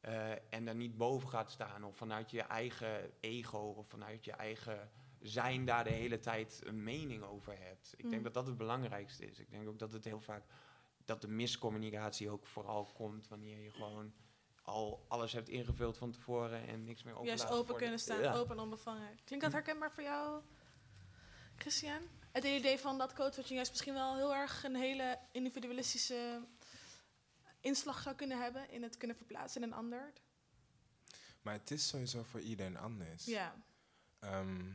[0.00, 4.32] eh, en daar niet boven gaat staan of vanuit je eigen ego of vanuit je
[4.32, 7.94] eigen zijn daar de hele tijd een mening over hebt.
[7.96, 8.10] Ik Mm.
[8.10, 9.38] denk dat dat het belangrijkste is.
[9.38, 10.44] Ik denk ook dat het heel vaak
[11.04, 14.12] dat de miscommunicatie ook vooral komt wanneer je gewoon
[14.62, 18.34] al alles hebt ingevuld van tevoren en niks meer open Juist open kunnen staan, Ja.
[18.34, 19.18] open en onbevangen.
[19.24, 20.42] Klinkt dat herkenbaar voor jou,
[21.56, 22.08] Christian?
[22.32, 26.40] Het idee van dat code switching juist misschien wel heel erg een hele individualistische
[27.60, 30.12] inslag zou kunnen hebben in het kunnen verplaatsen in een ander.
[31.42, 33.24] Maar het is sowieso voor iedereen anders.
[33.24, 33.54] Ja.
[34.18, 34.70] Ehm,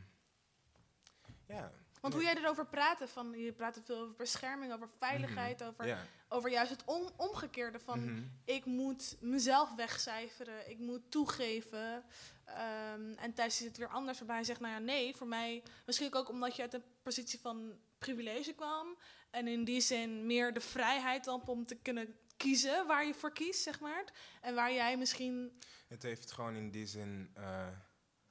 [1.46, 1.72] ja.
[2.00, 6.50] Want hoe jij erover praatte, van, je praatte veel over bescherming, over veiligheid, over, over
[6.50, 8.22] juist het om- omgekeerde van Mhm.
[8.44, 12.04] ik moet mezelf wegcijferen, ik moet toegeven.
[12.44, 15.62] Ehm, en Thijs is het weer anders, waarbij hij zegt, nou ja, nee, voor mij,
[15.86, 18.96] misschien ook omdat je uit een positie van privilege kwam
[19.30, 23.32] en in die zin meer de vrijheid dan om te kunnen kiezen waar je voor
[23.32, 24.04] kiest, zeg maar.
[24.40, 27.66] En waar jij misschien, Het heeft gewoon in die zin eh,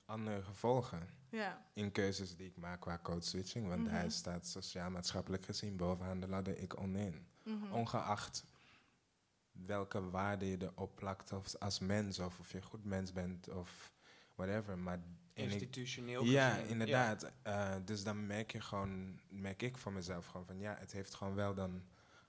[0.08, 1.10] andere gevolgen.
[1.30, 1.66] Ja.
[1.74, 3.68] In keuzes die ik maak qua code switching.
[3.68, 3.93] Want Mhm.
[3.93, 7.28] hij staat sociaal-maatschappelijk gezien bovenaan de ladder, ik onderin.
[7.43, 7.72] Mhm.
[7.74, 8.45] Ongeacht
[9.51, 13.49] welke waarde je erop plakt of als mens, of of je een goed mens bent
[13.49, 13.93] of
[14.36, 14.78] whatever.
[14.78, 14.97] Maar
[15.34, 17.32] ik- Institutioneel Ja, gezien, inderdaad.
[17.41, 21.14] Eh, dus dan merk je gewoon, merk ik voor mezelf gewoon van ja, het heeft
[21.14, 21.84] gewoon wel dan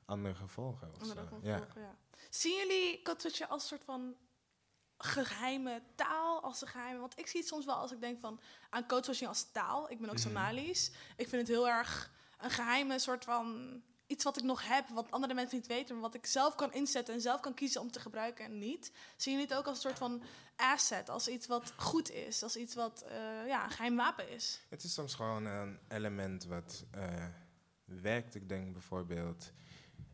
[0.05, 0.89] andere gevolgen.
[0.95, 1.27] Of Andere zo.
[1.37, 1.97] gevolgen, ja.
[2.31, 4.15] Zien jullie code switchen als soort van
[4.99, 6.43] geheime taal?
[6.43, 8.41] Als een geheime, want ik zie het soms wel als ik denk van
[8.71, 9.91] aan code switching als taal.
[9.91, 10.27] Ik ben ook Mhm.
[10.27, 10.91] Somalisch.
[11.17, 13.69] Ik vind het heel erg een geheime soort van
[14.07, 16.73] iets wat ik nog heb, wat andere mensen niet weten, maar wat ik zelf kan
[16.73, 18.93] inzetten en zelf kan kiezen om te gebruiken en niet.
[19.17, 20.23] Zien jullie het ook als een soort van
[20.57, 24.61] asset, als iets wat goed is, als iets wat eh, ja, een geheim wapen is?
[24.69, 27.27] Het is soms gewoon een element wat eh,
[27.85, 28.35] werkt.
[28.35, 29.53] Ik denk bijvoorbeeld,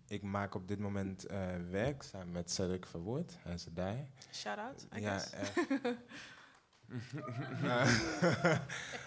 [0.09, 3.37] ik maak op dit moment eh, werk samen met Cedric Verwoerd.
[3.39, 4.11] Hij is erbij.
[4.33, 5.33] Shout-out, I Ja, guess.
[5.33, 5.91] eh,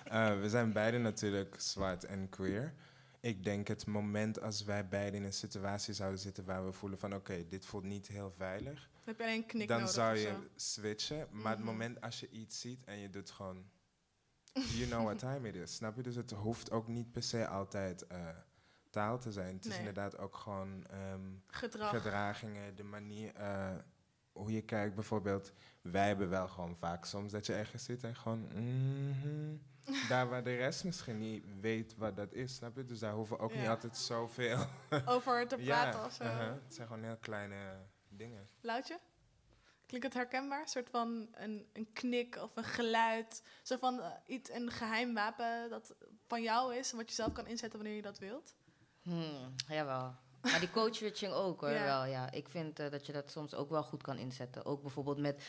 [0.08, 2.74] Eh, we zijn beiden natuurlijk zwart en queer.
[3.20, 7.00] Ik denk het moment als wij beiden in een situatie zouden zitten waar we voelen
[7.00, 8.80] van oké, dit voelt niet heel veilig.
[8.80, 10.44] Dan heb je alleen een knik Dan nodig zou je zo.
[10.56, 11.28] switchen.
[11.32, 11.68] Maar het Mhm.
[11.72, 13.66] moment als je iets ziet en je doet gewoon
[14.54, 15.76] you know what time it is.
[15.76, 16.02] Snap je?
[16.04, 18.28] Dus het hoeft ook niet per se altijd eh,
[18.98, 19.56] taal te zijn.
[19.56, 21.90] Het is inderdaad ook gewoon ehm, Gedrag.
[21.90, 23.76] gedragingen, de manier eh,
[24.32, 24.96] hoe je kijkt.
[24.96, 29.56] Bijvoorbeeld, wij hebben wel gewoon vaak soms dat je ergens zit en gewoon mhm,
[30.10, 32.86] daar waar de rest misschien niet weet wat dat is, snap je?
[32.86, 34.66] Dus daar hoeven we ook niet altijd zoveel
[35.06, 36.24] Over te praten ja, of zo.
[36.24, 36.54] uh-huh.
[36.64, 37.56] Het zijn gewoon heel kleine
[38.10, 38.50] dingen.
[38.62, 39.00] Loutje?
[39.86, 40.62] Klinkt het herkenbaar?
[40.62, 43.44] Een soort van een, een knik of een geluid.
[43.64, 45.96] Zo van eh, iets, een geheim wapen dat
[46.28, 46.92] van jou is.
[46.92, 48.56] En wat je zelf kan inzetten wanneer je dat wilt.
[49.08, 50.16] Hmm, jawel.
[50.42, 51.84] Maar die coach switching ook hoor, Ja.
[51.84, 52.32] wel, ja.
[52.32, 54.66] Ik vind eh, dat je dat soms ook wel goed kan inzetten.
[54.66, 55.44] Ook bijvoorbeeld met,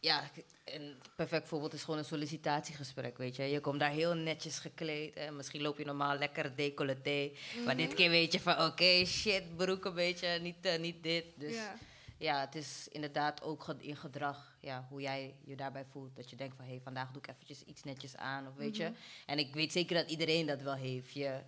[0.00, 0.30] ja,
[0.64, 3.42] een perfect voorbeeld is gewoon een sollicitatiegesprek, weet je.
[3.42, 7.30] Je komt daar heel netjes gekleed en misschien loop je normaal lekker decolleté.
[7.64, 7.96] Maar dit Mhm.
[7.96, 11.24] keer weet je van, oké, shit, broek een beetje, niet, eh, niet dit.
[11.36, 11.74] Dus Ja.
[12.18, 12.40] ja.
[12.40, 16.16] het is inderdaad ook in gedrag, ja, hoe jij je daarbij voelt.
[16.16, 18.72] Dat je denkt van, hé, hey, vandaag doe ik eventjes iets netjes aan, of weet
[18.78, 18.82] Mhm.
[18.82, 18.92] je.
[19.26, 21.12] En ik weet zeker dat iedereen dat wel heeft.
[21.12, 21.40] Je,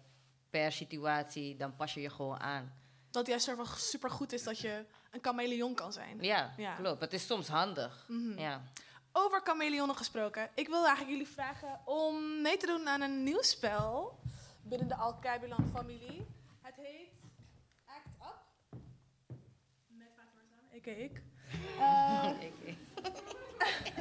[0.52, 2.72] per situatie, dan pas je je gewoon aan.
[3.10, 6.20] Dat juist er wel super goed is dat je een chameleon kan zijn.
[6.20, 6.74] Ja, Ja.
[6.74, 7.00] klopt.
[7.00, 8.04] Het is soms handig.
[8.08, 8.38] Mhm.
[8.38, 8.62] Ja.
[9.12, 10.48] Over chameleonnen gesproken.
[10.54, 14.18] Ik wil eigenlijk jullie vragen om mee te doen aan een nieuw spel
[14.62, 16.26] binnen de Alkebulan familie.
[16.62, 17.08] Het heet
[17.86, 18.78] Act Up.
[19.88, 20.90] Met Fatima a.k.a.
[20.90, 21.20] ik.
[21.78, 22.30] Eh,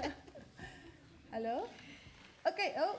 [1.34, 1.68] Hallo?
[2.44, 2.94] Oké, oh.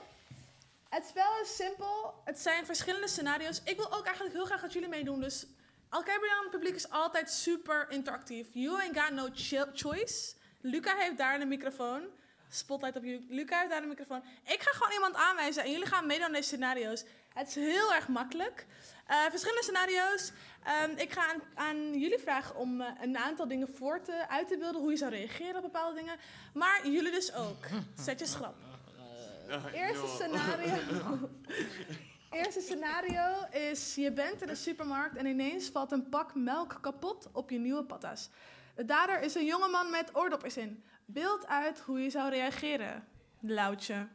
[0.93, 2.13] Het spel is simpel.
[2.23, 3.61] Het zijn verschillende scenario's.
[3.63, 5.19] Ik wil ook eigenlijk heel graag dat jullie meedoen.
[5.19, 5.45] Dus
[5.89, 8.47] Alkebrian publiek is altijd super interactief.
[8.51, 9.27] You ain't got no
[9.73, 10.33] choice.
[10.61, 12.03] Luca heeft daar de microfoon.
[12.49, 13.25] Spotlight op jullie.
[13.29, 14.23] Luca heeft daar de microfoon.
[14.43, 17.03] Ik ga gewoon iemand aanwijzen en jullie gaan meedoen aan deze scenario's.
[17.33, 18.65] Het is heel erg makkelijk.
[19.07, 20.31] Eh, verschillende scenario's.
[20.63, 24.47] Ehm, ik ga aan, aan jullie vragen om eh, een aantal dingen voor te, uit
[24.47, 24.81] te beelden.
[24.81, 26.17] Hoe je zou reageren op bepaalde dingen.
[26.53, 27.65] Maar jullie dus ook.
[28.05, 28.72] Zet je schrap.
[29.73, 30.73] Eerste scenario.
[32.31, 37.29] Eerste scenario is: je bent in de supermarkt en ineens valt een pak melk kapot
[37.31, 38.29] op je nieuwe patas.
[38.75, 40.83] De dader is een jongeman met oordopjes in.
[41.05, 43.07] Beeld uit hoe je zou reageren.
[43.39, 44.07] Loutje.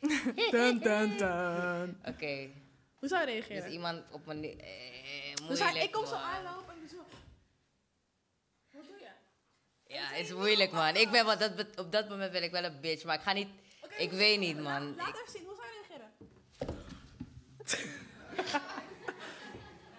[0.50, 2.00] dun, dun, dun.
[2.04, 2.48] Oké.
[2.98, 3.62] Hoe zou je reageren?
[3.62, 4.44] Dus iemand op een...
[4.44, 6.96] Eh, Dus hij, ik kom zo aanlopen en zo.
[8.70, 9.08] Wat doe je?
[9.94, 10.96] Ja, het is moeilijk, man.
[10.96, 13.32] Ik ben, wat dat, op dat moment ben ik wel een bitch, maar ik ga
[13.32, 13.48] niet...
[13.98, 14.96] ik weet niet, man.
[14.96, 16.10] Laat even zien, hoe zou je reageren?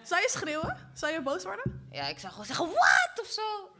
[0.08, 0.90] zou je schreeuwen?
[0.94, 1.86] Zou je boos worden?
[1.92, 3.20] Ja, ik zou gewoon zeggen, wat?
[3.20, 3.74] Of zo.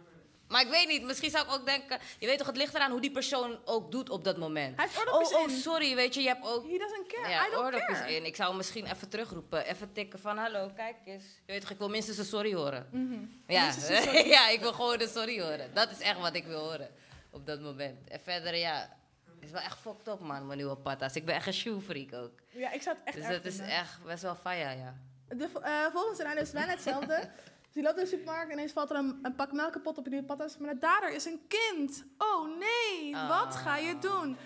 [0.48, 1.98] Maar ik weet niet, misschien zou ik ook denken...
[2.18, 4.76] Je weet toch, het ligt eraan hoe die persoon ook doet op dat moment.
[4.76, 5.56] Hij heeft oordopjes oh, oh, in.
[5.56, 6.62] sorry, weet je, je hebt ook...
[6.70, 7.28] He doesn't care.
[7.28, 8.16] Ja, I don't oordopjes care.
[8.16, 8.24] in.
[8.24, 9.66] Ik zou hem misschien even terugroepen.
[9.66, 11.24] Even tikken van, hallo, kijk eens.
[11.46, 12.88] Je weet toch, ik wil minstens een sorry horen.
[12.90, 13.24] Mhm.
[13.46, 14.28] Ja, sorry.
[14.28, 15.74] ja, ik wil gewoon een sorry horen.
[15.74, 16.90] Dat is echt wat ik wil horen
[17.30, 18.08] op dat moment.
[18.08, 18.96] En verder, ja,
[19.44, 21.16] is wel echt fucked up, man, mijn nieuwe patas.
[21.16, 22.32] Ik ben echt een shoe freak ook.
[22.50, 24.94] Ja, ik zou het echt dus dat is echt best wel fire, ja.
[25.28, 27.20] De eh, volgende scenario is bijna hetzelfde.
[27.74, 29.98] Dus je loopt in de supermarkt en ineens valt er een, een pak melk kapot
[29.98, 30.58] op je nieuwe patas.
[30.58, 32.04] Maar de dader is een kind.
[32.18, 34.36] Oh nee, wat ga je doen?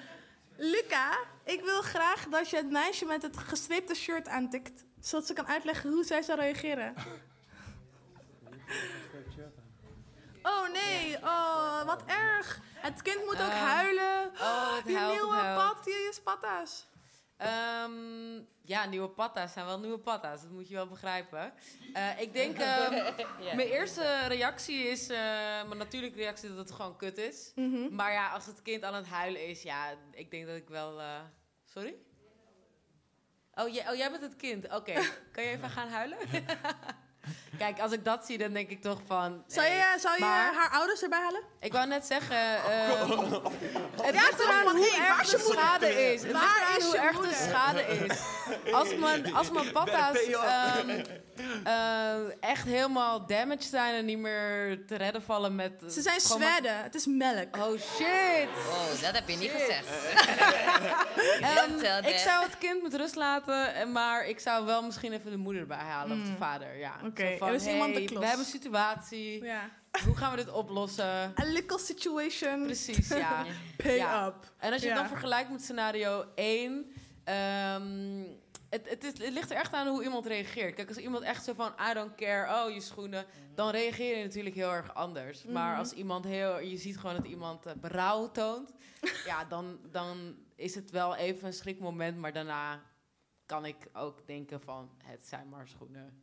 [0.57, 4.85] Luca, ik wil graag dat je het meisje met het gestreepte shirt aantikt.
[5.01, 6.95] Zodat ze kan uitleggen hoe zij zou reageren.
[10.49, 12.61] Oh nee, oh wat erg.
[12.75, 14.31] Het kind moet ook Ehm, huilen.
[14.41, 15.75] oh, het die huilt, nieuwe het huilt.
[15.75, 16.87] pat, die is patta's.
[17.37, 20.41] Ehm, ja, nieuwe patta's zijn wel nieuwe patta's.
[20.43, 21.53] Dat moet je wel begrijpen.
[21.93, 22.93] Eh, ik denk, ehm,
[23.57, 25.17] mijn eerste reactie is, eh,
[25.67, 27.53] mijn natuurlijke reactie dat het gewoon kut is.
[27.55, 27.95] Mhm.
[27.95, 31.01] Maar ja, als het kind aan het huilen is, ja, ik denk dat ik wel...
[31.01, 31.21] eh,
[31.65, 31.95] sorry?
[33.55, 34.65] Oh, jij, oh, jij bent het kind.
[34.75, 34.93] Oké,
[35.33, 36.19] kan je even gaan huilen?
[37.59, 39.43] Kijk, als ik dat zie, dan denk ik toch van...
[39.47, 39.99] Zou je, nee.
[40.01, 41.43] zou je Maar- haar ouders erbij halen?
[41.61, 43.33] Ik wou net zeggen, ehm,
[44.03, 45.61] het Ja, ligt eraan hoe hey, erg is de moeder?
[45.61, 46.23] schade is.
[46.23, 48.19] Het Waar ligt eraan hoe je erg de schade is.
[48.79, 51.07] Als mijn, als mijn patta's Ben-
[51.65, 52.15] eh,
[52.51, 55.73] echt helemaal damaged zijn en niet meer te redden vallen met...
[55.91, 56.83] Ze zijn maar- zwedden.
[56.83, 57.57] Het is melk.
[57.57, 58.49] Oh shit.
[58.69, 59.87] Oh, dat heb je niet gezegd.
[61.41, 65.13] Ehm, Tell ik zou het kind met rust laten, eh, maar ik zou wel misschien
[65.13, 66.37] even de moeder erbij halen of de Mm.
[66.37, 66.79] vader.
[66.79, 66.93] Ja.
[67.05, 68.21] Oké, er is iemand de hey, klos.
[68.21, 69.45] We hebben een situatie.
[69.45, 69.69] Ja.
[70.05, 71.05] Hoe gaan we dit oplossen?
[71.41, 72.63] A little situation.
[72.65, 73.45] Precies, ja.
[73.83, 74.27] Pay Ja.
[74.27, 74.53] up.
[74.59, 75.03] En als je het Ja.
[75.03, 76.93] dan vergelijkt met scenario 1...
[77.25, 78.23] ehm,
[78.71, 80.75] het, het, is, het ligt er echt aan hoe iemand reageert.
[80.75, 83.27] Kijk, als iemand echt zo van, I don't care, oh, je schoenen...
[83.55, 85.45] dan reageer je natuurlijk heel erg anders.
[85.45, 85.79] Maar Mhm.
[85.79, 86.61] als iemand heel...
[86.61, 88.75] Je ziet gewoon dat iemand eh, berouw toont...
[89.27, 92.17] ja, dan, dan is het wel even een schrikmoment...
[92.17, 92.83] maar daarna
[93.47, 96.23] kan ik ook denken van, het zijn maar schoenen.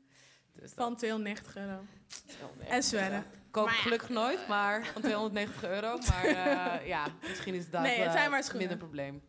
[0.53, 1.79] Dus Van 290 euro.
[2.27, 3.23] 290 En euro.
[3.51, 3.81] Koop Maar ja.
[3.81, 5.97] gelukkig nooit, maar van 290 euro.
[5.97, 9.23] Maar eh, ja, misschien is dat Nee, het eh, zijn maar minder probleem.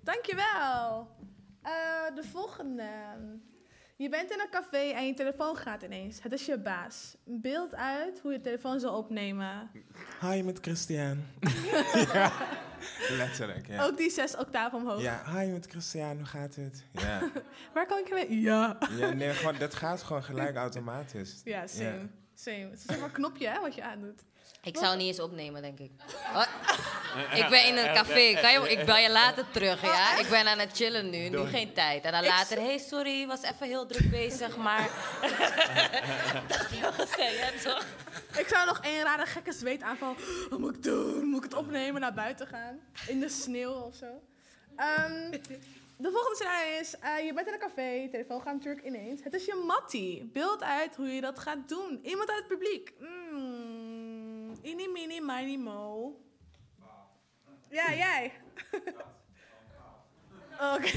[0.00, 1.08] Dankjewel.
[1.62, 2.84] Eh de volgende.
[3.96, 6.22] Je bent in een café en je telefoon gaat ineens.
[6.22, 7.16] Het is je baas.
[7.24, 9.70] Beeld uit hoe je telefoon zal opnemen.
[10.20, 11.24] Hi, met Christian.
[12.12, 12.32] ja,
[13.18, 13.84] letterlijk, ja.
[13.84, 15.02] Ook die zes octaven omhoog.
[15.02, 16.84] Ja, hi, met Christian, hoe gaat het?
[16.92, 17.30] Ja.
[17.74, 18.40] Waar kan ik je mee?
[18.40, 18.78] Ja.
[18.90, 21.40] ja, nee, gewoon, dat gaat gewoon gelijk automatisch.
[21.44, 22.08] Ja, same.
[22.34, 22.56] Same.
[22.56, 24.24] Het is zeg maar een knopje hè, wat je aandoet.
[24.62, 25.90] Ik zou niet eens opnemen, denk ik.
[27.42, 28.34] Ik ben in een café.
[28.40, 30.18] Kan je, ik bel je later terug, ja?
[30.18, 31.28] Ik ben aan het chillen nu.
[31.28, 32.04] Nu geen tijd.
[32.04, 34.88] En dan later, hey, sorry, was even heel druk bezig, maar...
[36.48, 37.84] dat heb je wel gezegd, toch?
[38.38, 40.14] Ik zou nog één rare gekke zweetaanval.
[40.50, 41.24] Wat moet ik doen?
[41.24, 42.80] Moet ik het opnemen, naar buiten gaan?
[43.06, 44.06] In de sneeuw of zo?
[44.76, 45.30] Ehm,
[45.96, 49.24] de volgende scenario is, eh, je bent in een café, je telefoon gaat natuurlijk ineens.
[49.24, 50.30] Het is je mattie.
[50.32, 52.00] Beeld uit hoe je dat gaat doen.
[52.02, 52.92] Iemand uit het publiek.
[52.98, 56.16] Mm, mini, mini, mo.
[57.72, 58.32] Ja, jij.
[60.74, 60.88] Oké.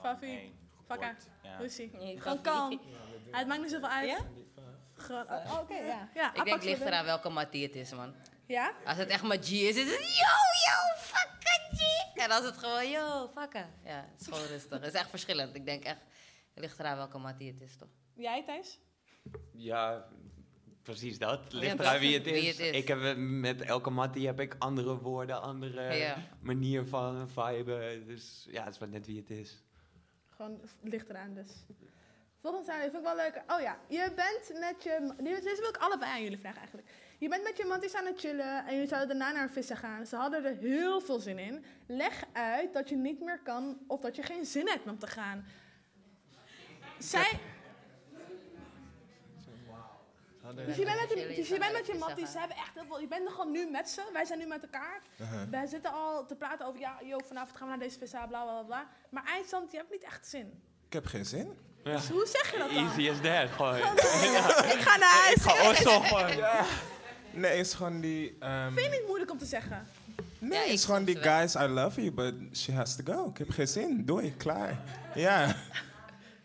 [0.00, 0.54] Fafi.
[0.86, 1.16] Fakka.
[1.42, 1.56] Ja.
[1.56, 1.90] Hoe is ie?
[1.96, 2.48] Nee, Gewoon Fafi.
[2.48, 2.80] kalm.
[3.30, 4.08] Het maakt niet zoveel uit.
[4.08, 4.18] Ja?
[4.94, 6.08] Gewoon- oh, Oké, ja.
[6.14, 6.34] ja.
[6.34, 8.14] Ik denk, ligt eraan welke mattie het is, man.
[8.46, 8.72] Ja?
[8.84, 10.34] Als het echt G is, is het yo,
[10.66, 12.16] yo, fucka G.
[12.16, 13.68] En als het gewoon yo, fucka.
[13.84, 14.80] Ja, het is gewoon rustig.
[14.80, 15.54] Het is echt verschillend.
[15.54, 15.98] Ik denk echt,
[16.54, 17.88] het ligt eraan welke mattie het is, toch?
[18.14, 18.78] Jij, Thijs?
[19.52, 20.08] Ja,
[20.82, 21.40] precies dat.
[21.44, 22.32] Het Ja, ligt eraan wie het is.
[22.40, 22.70] Wie het is.
[22.70, 26.16] Ik heb eh, met elke mattie heb ik andere woorden, andere Ja.
[26.40, 28.06] manier van viben.
[28.06, 29.62] Dus ja, het is maar net wie het is.
[30.30, 31.50] Gewoon het ligt eraan dus.
[32.40, 33.42] Volgende scenario vind ik wel leuk.
[33.46, 35.14] Oh ja, je bent met je...
[35.22, 36.88] Deze wil ik allebei aan jullie vragen eigenlijk.
[37.18, 40.06] Je bent met je matties aan het chillen en jullie zouden daarna naar vissen gaan.
[40.06, 41.64] Ze hadden er heel veel zin in.
[41.86, 45.06] Leg uit dat je niet meer kan of dat je geen zin hebt om te
[45.06, 45.44] gaan.
[46.98, 47.40] Zij...
[50.54, 52.84] Dus je bent met je, dus je, bent met je matties, ze hebben echt heel
[52.86, 53.00] veel...
[53.00, 55.00] Je bent nog gewoon nu met ze, wij zijn nu met elkaar.
[55.16, 55.40] Uh-huh.
[55.50, 58.42] Wij zitten al te praten over, ja, joh, vanavond gaan we naar deze vissen, bla
[58.42, 58.62] bla bla.
[58.62, 58.86] bla.
[59.10, 60.62] Maar eindstand, je hebt niet echt zin.
[60.86, 61.58] Ik heb geen zin.
[61.84, 61.92] Ja.
[61.96, 62.86] Dus hoe zeg je dat dan?
[62.86, 63.76] Easy as that, gewoon.
[64.76, 65.34] Ik ga naar huis.
[65.34, 66.36] Ik ga Oslo gewoon.
[66.36, 66.64] Ja.
[67.30, 68.36] Nee, het is gewoon die...
[68.40, 69.86] ehm, Vind je niet moeilijk om te zeggen?
[70.38, 73.28] nee, het is gewoon die guys, I love you, but she has to go.
[73.28, 74.04] Ik heb geen zin.
[74.04, 74.80] Doei, klaar.
[75.14, 75.56] Ja.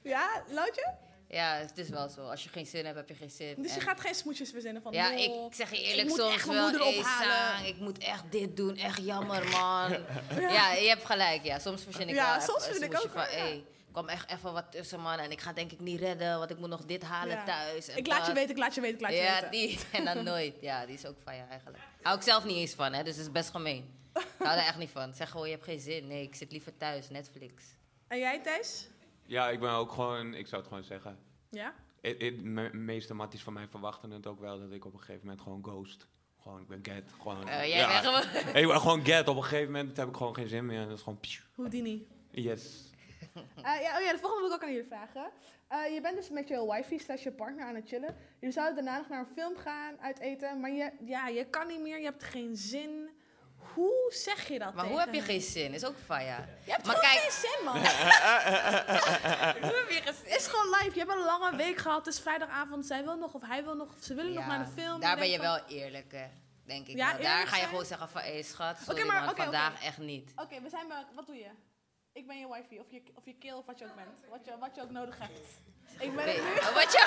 [0.01, 0.93] Ja, Loutje?
[1.29, 2.21] Ja, het is wel zo.
[2.29, 3.55] Als je geen zin hebt, heb je geen zin.
[3.61, 4.91] Dus je En- gaat geen smoesjes verzinnen van...
[4.93, 7.65] Ja, ik zeg je ik eerlijk, moet soms echt wel.
[7.65, 9.91] Ik moet echt dit doen, echt jammer, man.
[9.91, 9.99] Ja.
[10.51, 10.73] ja.
[10.73, 11.59] je hebt gelijk, ja.
[11.59, 13.37] Soms verzin ik Ja, wel soms vind ik ook van, wel, ja.
[13.37, 15.19] hey, kwam echt even wat tussen, man.
[15.19, 17.43] En ik ga denk ik niet redden, want ik moet nog dit halen Ja.
[17.43, 17.87] thuis.
[17.87, 19.51] En Ik laat je weten, ik laat je weten, ik laat je ja, weten.
[19.51, 19.79] die.
[19.99, 20.55] En dan nooit.
[20.61, 21.83] Ja, die is ook van je eigenlijk.
[22.01, 23.03] Hou ik zelf niet eens van, hè.
[23.03, 23.95] Dus het is best gemeen.
[24.13, 25.13] Ik hou er echt niet van.
[25.13, 26.07] Zeg gewoon, je hebt geen zin.
[26.07, 27.63] Nee, ik zit liever thuis, Netflix.
[28.07, 28.87] En jij, Thijs?
[29.27, 31.17] Ja, ik ben ook gewoon, ik zou het gewoon zeggen.
[31.49, 31.73] Ja?
[32.01, 32.17] Me-
[32.71, 35.41] De meeste matties van mij verwachten het ook wel dat ik op een gegeven moment
[35.41, 36.07] gewoon ghost.
[36.41, 37.11] Gewoon, ik ben get.
[37.21, 39.27] Gewoon, Eh, jij bent gewoon- Ik ben gewoon get.
[39.27, 40.85] Op een gegeven moment heb ik gewoon geen zin meer.
[40.87, 41.19] Dat is gewoon...
[41.19, 41.41] pssst.
[41.55, 42.07] Houdini.
[42.31, 42.89] Yes.
[43.33, 45.29] Eh, ja, oh ja, de volgende wil ik ook aan jullie vragen.
[45.67, 48.15] Eh, je bent dus met je wifey slash je partner aan het chillen.
[48.39, 50.59] Jullie zouden daarna nog naar een film gaan, uit eten.
[50.59, 53.09] Maar je, ja, je kan niet meer, je hebt geen zin.
[53.73, 55.73] Hoe zeg je dat Maar hoe heb je geen zin?
[55.73, 56.47] Is ook faya.
[56.65, 57.77] Je hebt maar gewoon kijk, geen zin, man.
[59.67, 60.31] hoe heb je geen zin?
[60.31, 60.91] Het is gewoon live.
[60.93, 62.05] Je hebt een lange week gehad.
[62.05, 62.85] Het is vrijdagavond.
[62.85, 64.99] Zij wil nog, of hij wil nog, of ze willen nog naar de film.
[64.99, 66.27] Daar ben je van- wel eerlijk, hè,
[66.65, 66.95] denk ik.
[66.97, 67.21] Ja, wel.
[67.21, 67.67] Daar ga je zijn?
[67.69, 70.31] gewoon zeggen van, hé schat, Oké, sorry, maar vandaag echt niet.
[70.35, 71.49] Oké, we zijn bij, wat doe je?
[72.13, 74.07] Ik ben je wifey, of je, of je kill, of wat je ook bent.
[74.29, 75.39] Wat je, wat je ook nodig hebt.
[75.99, 76.73] Ik ben het nu.
[76.73, 77.05] wat je...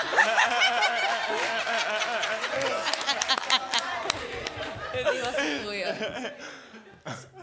[5.11, 5.85] Die was een goeie.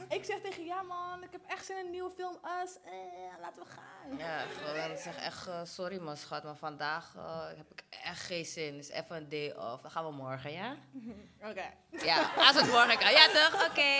[0.08, 2.38] Ik zeg tegen ja man, ik heb echt zin in een nieuwe film.
[2.62, 4.18] Us, eh, laten we gaan.
[4.18, 8.20] Ja, gewoon, ik zeg echt eh, sorry man schat, maar vandaag eh, heb ik echt
[8.20, 8.76] geen zin.
[8.76, 9.82] Dus even een day off.
[9.82, 10.76] Dan gaan we morgen, ja?
[11.50, 11.64] Oké.
[11.90, 13.10] Ja, als het morgen kan.
[13.10, 13.66] Ja toch?
[13.68, 13.96] Oké.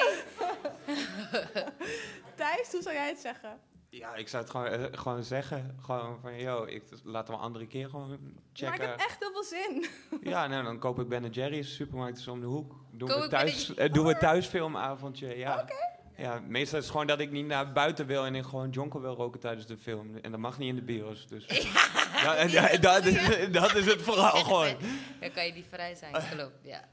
[2.36, 3.60] Thijs, hoe zou jij het zeggen?
[3.90, 5.76] Ja, ik zou het gewoon, eh, gewoon zeggen.
[5.80, 8.18] Gewoon van, yo, ik, laten we een andere keer gewoon Maar
[8.52, 8.74] checken.
[8.74, 9.86] ik heb echt heel veel zin.
[10.30, 12.74] Ja, nou, dan koop ik Ben Jerry's, supermarkt is om de hoek.
[12.90, 15.64] Doen Koop we ik thuis, eh, doen we thuisfilmavondje, ja.
[16.16, 19.00] Ja, meestal is het gewoon dat ik niet naar buiten wil en ik gewoon jonkel
[19.00, 20.16] wil roken tijdens de film.
[20.16, 21.44] En dat mag niet in de bios, dus...
[22.22, 23.22] Ja, en da- dat, is,
[23.60, 24.76] dat is het vooral gewoon.
[25.20, 26.88] Dan kan je niet vrij zijn, klopt, ja.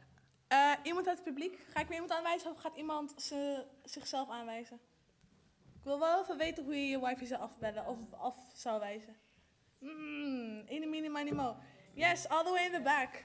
[0.48, 1.60] Eh, iemand uit het publiek?
[1.74, 4.80] Ga ik weer iemand aanwijzen of gaat iemand ze, zichzelf aanwijzen?
[5.86, 9.16] Ik wil wel even weten hoe je je wifi zou afbellen of af zou wijzen.
[9.80, 11.58] Mm, in mini mini mo.
[11.94, 13.24] Yes, all the way in the back.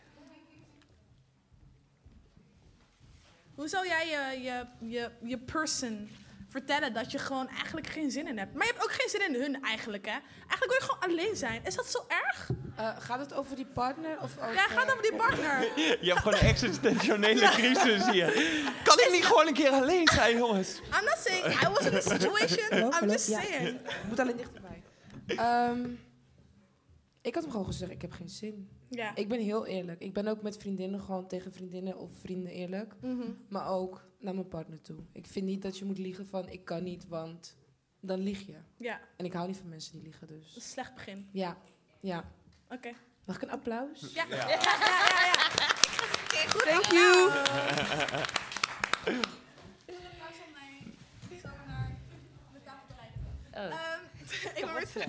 [3.54, 6.11] Hoe zou jij je, je, je, je person
[6.48, 8.54] vertellen dat je gewoon eigenlijk geen zin in hebt?
[8.54, 10.18] Maar je hebt ook geen zin in hun eigenlijk, hè?
[10.48, 11.64] Eigenlijk wil je gewoon alleen zijn.
[11.64, 12.50] Is dat zo erg?
[12.76, 14.52] Eh, gaat het over die partner of over...
[14.54, 15.60] Ja, gaat het over die partner.
[16.04, 18.26] Je hebt gewoon een existentiële crisis hier.
[18.84, 20.78] Kan ik niet gewoon een keer alleen zijn, jongens?
[20.80, 22.92] I'm not saying I was in a situation.
[23.02, 23.40] I'm just Ja.
[23.40, 23.78] saying.
[24.08, 24.82] Moet alleen dichterbij.
[25.26, 25.88] Ehm,
[27.22, 28.68] ik had hem gewoon gezegd, ik heb geen zin.
[28.88, 29.14] Ja.
[29.16, 30.00] Ik ben heel eerlijk.
[30.00, 32.94] Ik ben ook met vriendinnen gewoon tegen vriendinnen of vrienden eerlijk.
[33.00, 33.30] Mhm.
[33.48, 34.96] Maar ook naar mijn partner toe.
[35.12, 37.56] Ik vind niet dat je moet liegen van ik kan niet, want
[38.00, 38.56] dan lieg je.
[38.76, 39.00] Ja.
[39.16, 40.38] En ik hou niet van mensen die liegen, dus.
[40.38, 41.28] Dat is een slecht begin.
[41.32, 41.56] Ja,
[42.00, 42.24] ja.
[42.70, 42.92] Oké.
[43.24, 44.00] Mag ik een applaus?
[44.14, 44.24] Ja.
[44.28, 44.36] Ja.
[44.36, 44.58] Ja, ja,
[45.08, 45.68] ja, ja.
[46.50, 47.30] Goed Thank you.
[53.50, 54.00] Ehm,
[54.54, 55.08] ik ben weer terug.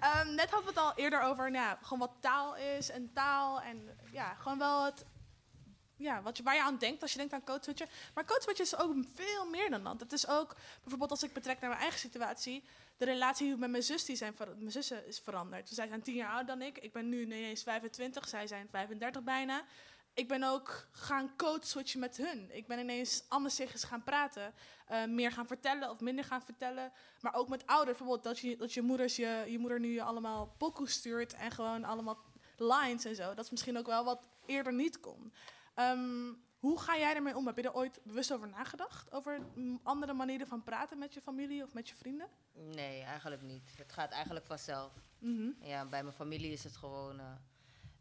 [0.00, 3.60] Ehm, net hadden we het al eerder over nou, gewoon wat taal is en taal.
[3.60, 5.04] En ja, gewoon wel het,
[5.98, 7.88] ja, wat je, waar je aan denkt als je denkt aan codeswitchen.
[8.14, 10.00] Maar codeswitchen is ook veel meer dan dat.
[10.00, 12.64] Het is ook, bijvoorbeeld als ik betrek naar mijn eigen situatie,
[12.96, 15.68] de relatie met mijn zus, die zijn, mijn zussen is veranderd.
[15.68, 16.78] Zij zijn tien jaar ouder dan ik.
[16.78, 19.64] Ik ben nu ineens 25, zij zijn 35 bijna.
[20.14, 22.48] Ik ben ook gaan codeswitchen met hun.
[22.56, 24.54] Ik ben ineens anders tegen ze gaan praten.
[24.86, 26.92] eh, meer gaan vertellen of minder gaan vertellen.
[27.20, 27.98] Maar ook met ouders.
[27.98, 31.34] Bijvoorbeeld dat je, dat je, moeders je, je moeder nu je allemaal pokoe stuurt.
[31.34, 32.18] En gewoon allemaal
[32.56, 33.34] lines en zo.
[33.34, 35.32] Dat is misschien ook wel wat eerder niet kon.
[35.78, 37.46] Ehm, hoe ga jij ermee om?
[37.46, 39.12] Heb je er ooit bewust over nagedacht?
[39.12, 42.28] Over mm, andere manieren van praten met je familie of met je vrienden?
[42.52, 43.74] Nee, eigenlijk niet.
[43.76, 44.92] Het gaat eigenlijk vanzelf.
[45.18, 45.50] Mhm.
[45.60, 47.26] Ja, bij mijn familie is het gewoon eh,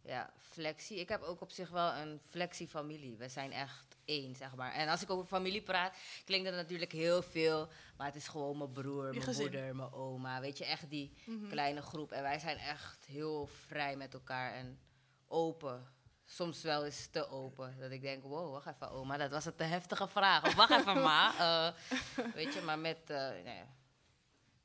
[0.04, 1.00] ja, flexie.
[1.00, 3.16] Ik heb ook op zich wel een flexie-familie.
[3.18, 4.72] We zijn echt één, zeg maar.
[4.74, 7.70] En als ik over familie praat, klinkt dat natuurlijk heel veel.
[7.98, 10.40] Maar het is gewoon mijn broer, mijn moeder, mijn oma.
[10.40, 11.48] Weet je, echt die Mhm.
[11.48, 12.12] kleine groep.
[12.12, 14.80] En wij zijn echt heel vrij met elkaar en
[15.28, 15.96] open.
[16.30, 17.76] Soms wel eens te open.
[17.80, 20.46] Dat ik denk, wow, wacht even, oma, dat was een te heftige vraag.
[20.46, 21.32] Of wacht even, ma.
[22.18, 23.64] Eh, weet je, maar met, eh, nee,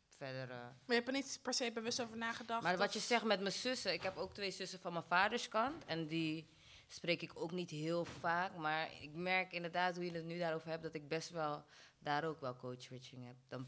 [0.09, 0.51] verder...
[0.51, 2.63] eh, Maar je hebt er niet per se bewust over nagedacht?
[2.63, 5.05] maar wat of- je zegt met mijn zussen, ik heb ook twee zussen van mijn
[5.05, 5.85] vaderskant.
[5.85, 6.49] En die
[6.89, 8.57] spreek ik ook niet heel vaak.
[8.57, 11.65] Maar ik merk inderdaad, hoe je het nu daarover hebt, dat ik best wel
[11.99, 13.37] daar ook wel coach switching heb.
[13.49, 13.67] Dan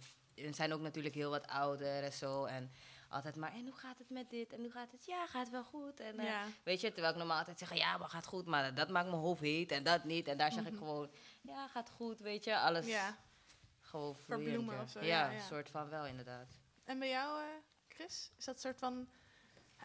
[0.55, 2.45] zijn ook natuurlijk heel wat ouder en zo.
[2.45, 2.71] En
[3.09, 4.53] altijd maar, en hoe gaat het met dit?
[4.53, 5.05] En hoe gaat het?
[5.07, 6.01] Ja, gaat wel goed.
[6.01, 6.45] En, eh, Ja.
[6.65, 8.47] Weet je, terwijl ik normaal altijd zeg, ja, maar gaat goed.
[8.47, 10.29] Maar dat maakt mijn hoofd heet en dat niet.
[10.29, 10.79] En daar zeg ik Mhm.
[10.79, 11.11] gewoon,
[11.43, 12.59] ja, gaat goed, weet je.
[12.59, 13.17] Alles Ja.
[13.81, 15.41] gewoon Verbloemen of zo, Ja, ja, een ja.
[15.43, 16.49] soort van wel inderdaad.
[16.85, 17.47] En bij jou, eh,
[17.89, 18.31] Chris?
[18.39, 19.09] Is dat soort van...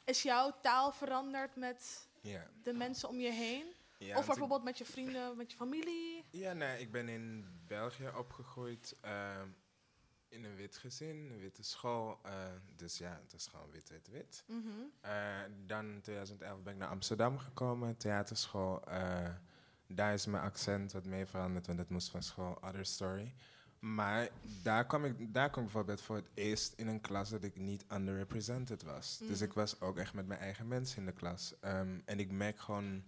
[0.05, 2.47] Is jouw taal veranderd met Ja.
[2.63, 3.65] de mensen om je heen?
[3.97, 6.25] Ja, of bijvoorbeeld met je vrienden, met je familie?
[6.31, 9.47] Ja, nee, ik ben in België opgegroeid ehm,
[10.29, 12.19] in een wit gezin, een witte school.
[12.23, 12.31] eh,
[12.75, 14.43] dus ja, het is gewoon wit, wit, wit.
[14.47, 14.67] Mhm.
[15.01, 15.11] Eh,
[15.65, 18.83] dan in 2011 ben ik naar Amsterdam gekomen, theaterschool.
[18.87, 19.29] eh,
[19.87, 23.33] daar is mijn accent wat mee veranderd, want het moest van school Other Story.
[23.79, 24.29] Maar
[24.63, 27.55] daar kwam, ik, daar kwam ik bijvoorbeeld voor het eerst in een klas dat ik
[27.55, 29.17] niet underrepresented was.
[29.17, 29.43] Dus Mhm.
[29.43, 31.53] ik was ook echt met mijn eigen mensen in de klas.
[31.59, 33.03] Ehm, en ik merk gewoon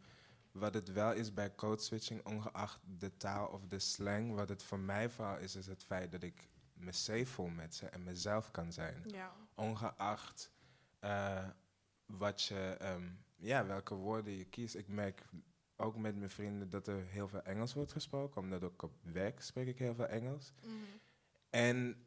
[0.52, 4.34] wat het wel is bij code switching, ongeacht de taal of de slang.
[4.36, 6.50] Wat het voor mij vooral is, is het feit dat ik
[6.82, 9.04] me met ze en mezelf kan zijn.
[9.06, 9.34] Ja.
[9.56, 10.52] Ongeacht
[11.00, 11.48] eh,
[12.06, 14.76] wat je, ehm, ja, welke woorden je kiest.
[14.76, 15.24] Ik merk
[15.76, 18.42] ook met mijn vrienden dat er heel veel Engels wordt gesproken.
[18.42, 20.54] Omdat ook op werk spreek ik heel veel Engels.
[20.64, 20.74] Mhm.
[21.50, 22.06] En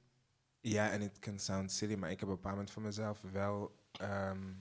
[0.60, 3.20] ja, en het kan sound silly, maar ik heb op een bepaald moment voor mezelf
[3.20, 4.52] wel ehm,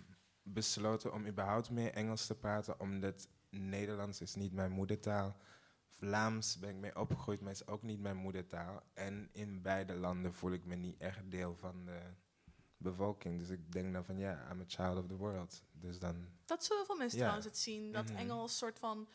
[0.42, 2.80] besloten om überhaupt meer Engels te praten.
[2.80, 5.36] Omdat Nederlands is niet mijn moedertaal.
[6.08, 8.84] Vlaams ben ik mee opgegroeid, maar is ook niet mijn moedertaal.
[8.94, 12.00] En in beide landen voel ik me niet echt deel van de
[12.78, 13.40] bevolking.
[13.40, 15.64] Dus ik denk dan van ja, I'm a child of the world.
[15.72, 16.28] Dus dan...
[16.46, 17.24] Dat zullen veel mensen Ja.
[17.24, 17.92] trouwens het zien.
[17.92, 18.16] Dat Mhm.
[18.16, 19.08] Engels soort van...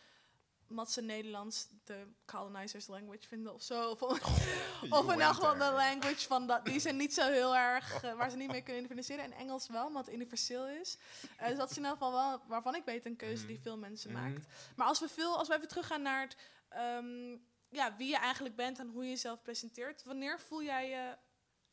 [0.69, 3.91] Wat ze Nederlands de colonizers language vinden of zo.
[3.91, 4.03] Of,
[4.91, 6.65] of in elk geval de language van dat.
[6.65, 7.93] Die zijn niet zo heel erg...
[8.03, 9.25] eh, waar ze niet mee kunnen identificeren.
[9.25, 10.99] En Engels wel, omdat het universeel is.
[11.37, 13.79] Eh, dus dat is in elk geval wel waarvan ik weet een keuze die veel
[13.79, 14.23] mensen Mhm.
[14.23, 14.47] maakt.
[14.77, 16.37] Maar als we, veel, als we even teruggaan naar het,
[16.69, 17.37] ehm,
[17.69, 20.05] ja, wie je eigenlijk bent en hoe je jezelf presenteert.
[20.05, 21.17] Wanneer voel jij je...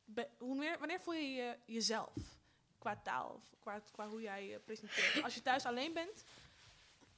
[0.06, 2.14] be- wanneer, wanneer voel je, je jezelf?
[2.78, 5.24] Qua taal of qua, qua hoe jij je presenteert.
[5.24, 6.24] Als je thuis alleen bent...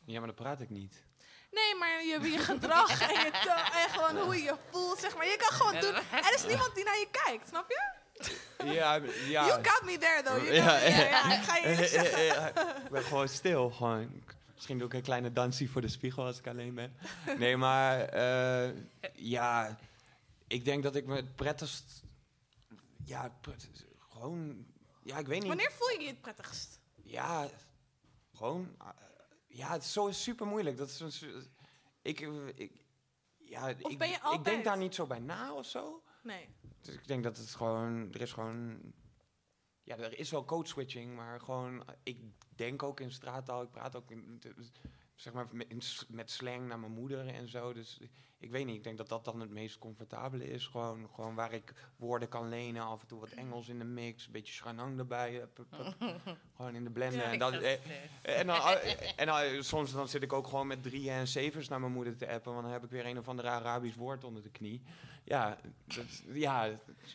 [0.05, 1.05] Ja, maar dan praat ik niet.
[1.59, 5.15] Nee, maar je, je gedrag en, je to- en gewoon hoe je je voelt, zeg
[5.15, 5.25] maar.
[5.25, 5.95] Je kan gewoon doen.
[5.95, 7.95] Er is niemand die naar je kijkt, snap je?
[8.65, 8.95] Ja,
[9.27, 9.45] ja.
[9.49, 10.43] You got me there, though.
[10.43, 11.09] You got me there.
[11.09, 12.23] Ja, ik ga je zeggen.
[12.23, 12.47] Ja,
[12.83, 13.69] ik ben gewoon stil.
[13.69, 14.23] Gewoon.
[14.53, 16.97] Misschien doe ik een kleine dansje voor de spiegel als ik alleen ben.
[17.37, 18.69] Nee, maar eh,
[19.13, 19.77] ja,
[20.47, 22.01] ik denk dat ik me het prettigst...
[23.05, 23.31] Ja,
[24.11, 24.65] gewoon...
[25.03, 25.47] Ja, ik weet niet.
[25.47, 26.79] Wanneer voel je je het prettigst?
[27.03, 27.47] Ja,
[28.35, 28.75] gewoon.
[29.57, 30.77] Ja, het is zo super moeilijk.
[30.77, 31.51] Dat is een,
[32.01, 32.19] ik,
[32.55, 32.85] ik,
[33.37, 36.03] ja, ik, ben je ik denk daar niet zo bij na of zo.
[36.23, 36.49] Nee.
[36.81, 38.13] Dus ik denk dat het gewoon.
[38.13, 38.79] Er is gewoon.
[39.83, 41.85] Ja, er is wel code switching, maar gewoon.
[42.03, 42.19] Ik
[42.55, 43.61] denk ook in straattaal.
[43.61, 44.41] Ik praat ook in,
[45.15, 47.73] zeg maar met, in met slang naar mijn moeder en zo.
[47.73, 47.99] Dus
[48.39, 48.75] ik weet niet.
[48.75, 50.65] Ik denk dat dat dan het meest comfortabele is.
[50.65, 52.81] Gewoon, gewoon waar ik woorden kan lenen.
[52.81, 54.25] Af en toe wat Engels in de mix.
[54.25, 55.41] Een beetje schanang erbij.
[55.41, 55.95] eh, pup, pup.
[56.55, 57.19] gewoon in de blender.
[57.19, 60.47] Ja, en dan, ga eh, en, dan, eh, en dan, soms dan zit ik ook
[60.47, 62.51] gewoon met drieën en zevens naar mijn moeder te appen.
[62.51, 64.81] Want dan heb ik weer een of ander Arabisch woord onder de knie.
[65.23, 66.69] Ja, dat, ja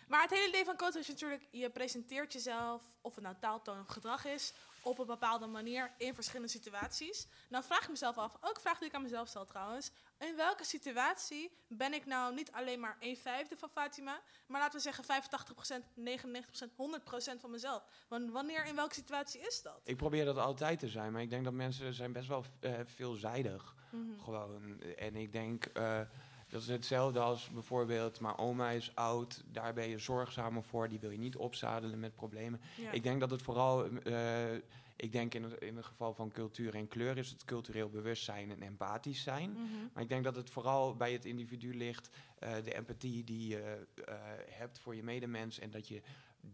[0.09, 3.81] Maar het hele idee van coach is natuurlijk, je presenteert jezelf, of het nou taaltoon
[3.81, 7.27] of gedrag is, op een bepaalde manier in verschillende situaties.
[7.49, 9.91] Nou vraag ik mezelf af, ook vraag die ik aan mezelf stel trouwens,
[10.23, 14.77] in welke situatie ben ik nou niet alleen maar 1 vijfde van Fatima, maar laten
[14.77, 16.73] we zeggen 85%, 99%,
[17.37, 17.85] 100% van mezelf.
[18.09, 19.81] Want wanneer, in welke situatie is dat?
[19.85, 22.73] Ik probeer dat altijd te zijn, maar ik denk dat mensen zijn best wel eh,
[22.85, 23.75] veelzijdig.
[23.91, 24.21] Mhm.
[24.21, 24.81] Gewoon.
[24.81, 26.01] En ik denk, eh,
[26.49, 31.01] dat is hetzelfde als bijvoorbeeld, maar oma is oud, daar ben je zorgzamer voor, die
[31.01, 32.61] wil je niet opzadelen met problemen.
[32.77, 32.91] Ja.
[32.91, 34.15] Ik denk dat het vooral, eh,
[35.03, 38.51] ik denk in het, in het geval van cultuur en kleur is het cultureel bewustzijn
[38.51, 39.51] en empathisch zijn.
[39.51, 39.63] Mhm.
[39.93, 43.87] Maar ik denk dat het vooral bij het individu ligt, eh, de empathie die je
[44.05, 44.15] eh,
[44.51, 46.03] hebt voor je medemens en dat je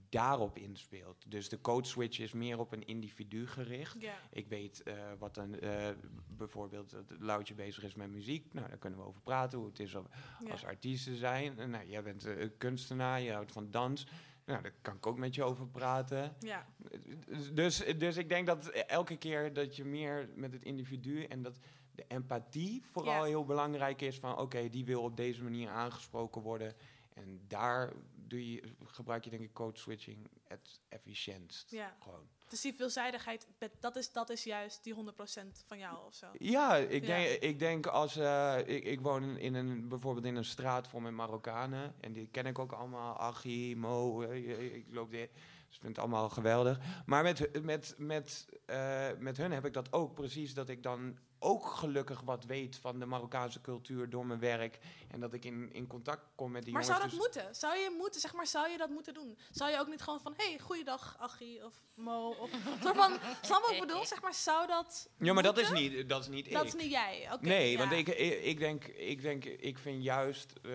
[0.08, 1.24] daarop inspeelt.
[1.30, 4.00] Dus de code switch is meer op een individu gericht.
[4.00, 4.18] Ja.
[4.30, 5.58] Ik weet eh, wat een,
[6.26, 8.52] bijvoorbeeld dat Loutje bezig is met muziek.
[8.52, 10.06] Nou, daar kunnen we over praten, hoe het is om,
[10.44, 10.50] Ja.
[10.50, 11.70] als artiest te zijn.
[11.70, 12.28] Nou, jij bent
[12.58, 14.06] kunstenaar, je houdt van dans.
[14.48, 16.36] Nou, daar kan ik ook met je over praten.
[16.38, 16.66] Ja.
[17.52, 21.58] Dus, dus ik denk dat elke keer dat je meer met het individu en dat
[21.94, 23.28] de empathie vooral Ja.
[23.28, 26.74] heel belangrijk is van oké, die wil op deze manier aangesproken worden.
[27.14, 31.70] En daar doe je, gebruik je denk ik code switching het efficiëntst.
[31.70, 31.96] Ja.
[32.00, 32.28] Gewoon.
[32.48, 33.46] Dus die veelzijdigheid,
[33.80, 36.26] dat- is, dat is juist die 100% van jou of zo.
[36.38, 40.44] Ja, ik denk, ik denk als eh, ik, ik woon in- een, bijvoorbeeld in een
[40.44, 41.94] straat vol met Marokkanen.
[42.00, 43.16] En die ken ik ook allemaal.
[43.16, 45.30] Achi, Mo, eh, ik loop dit.
[45.32, 46.78] Dus ik vind het allemaal geweldig.
[47.06, 50.54] Maar met, met, met, eh, met hun heb ik dat ook precies.
[50.54, 54.78] Dat ik dan ook gelukkig wat weet van de Marokkaanse cultuur door mijn werk.
[55.10, 57.16] En dat ik in, in contact kom met die Maar zou jongens.
[57.18, 57.54] dat Dus- moeten?
[57.56, 59.38] Zou je moeten, zeg maar, zou je dat moeten doen?
[59.50, 62.50] Zou je ook niet gewoon van, hey, goeiedag, Achie of Mo of
[62.82, 63.12] soort van,
[63.42, 64.06] snap wat ik bedoel?
[64.06, 65.10] Zeg maar, zou dat?
[65.18, 66.68] Ja, maar dat is niet, dat is niet Dat ik.
[66.68, 67.28] is niet jij.
[67.32, 67.44] Oké.
[67.46, 67.78] nee, ja.
[67.78, 70.70] want ik, ik, ik denk, ik denk, ik vind juist, eh,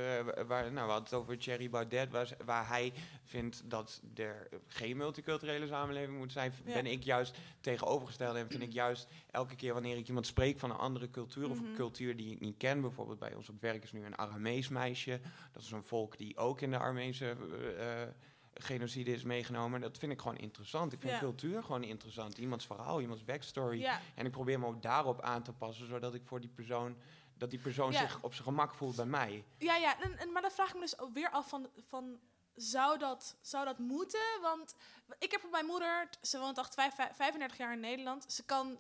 [0.47, 2.93] waar, nou, we hadden het over Thierry Baudet, waar, ze- waar hij
[3.23, 6.73] vindt dat er geen multiculturele samenleving moet zijn, Ja.
[6.73, 10.69] ben ik juist tegenovergesteld en vind ik juist elke keer wanneer ik iemand spreek van
[10.71, 11.65] een andere cultuur of Mhm.
[11.69, 14.69] een cultuur die ik niet ken, bijvoorbeeld bij ons op werk is nu een Aramees
[14.69, 15.19] meisje,
[15.51, 18.09] dat is een volk die ook in de Armeense eh, eh,
[18.53, 19.81] genocide is meegenomen.
[19.81, 20.93] Dat vind ik gewoon interessant.
[20.93, 21.19] Ik vind Ja.
[21.19, 22.37] cultuur gewoon interessant.
[22.37, 23.79] Iemands verhaal, iemands backstory.
[23.79, 23.99] Ja.
[24.15, 26.97] En ik probeer me ook daarop aan te passen, zodat ik voor die persoon,
[27.37, 27.99] dat die persoon Ja.
[27.99, 29.43] zich op zijn gemak voelt bij mij.
[29.57, 32.19] Ja, ja, en, en, maar dan vraag ik me dus ook weer af van, van
[32.55, 34.39] zou, dat, zou dat moeten?
[34.41, 34.75] Want
[35.19, 38.31] ik heb mijn moeder, ze woont al vijf- vijf- 35 jaar in Nederland.
[38.33, 38.77] Ze kan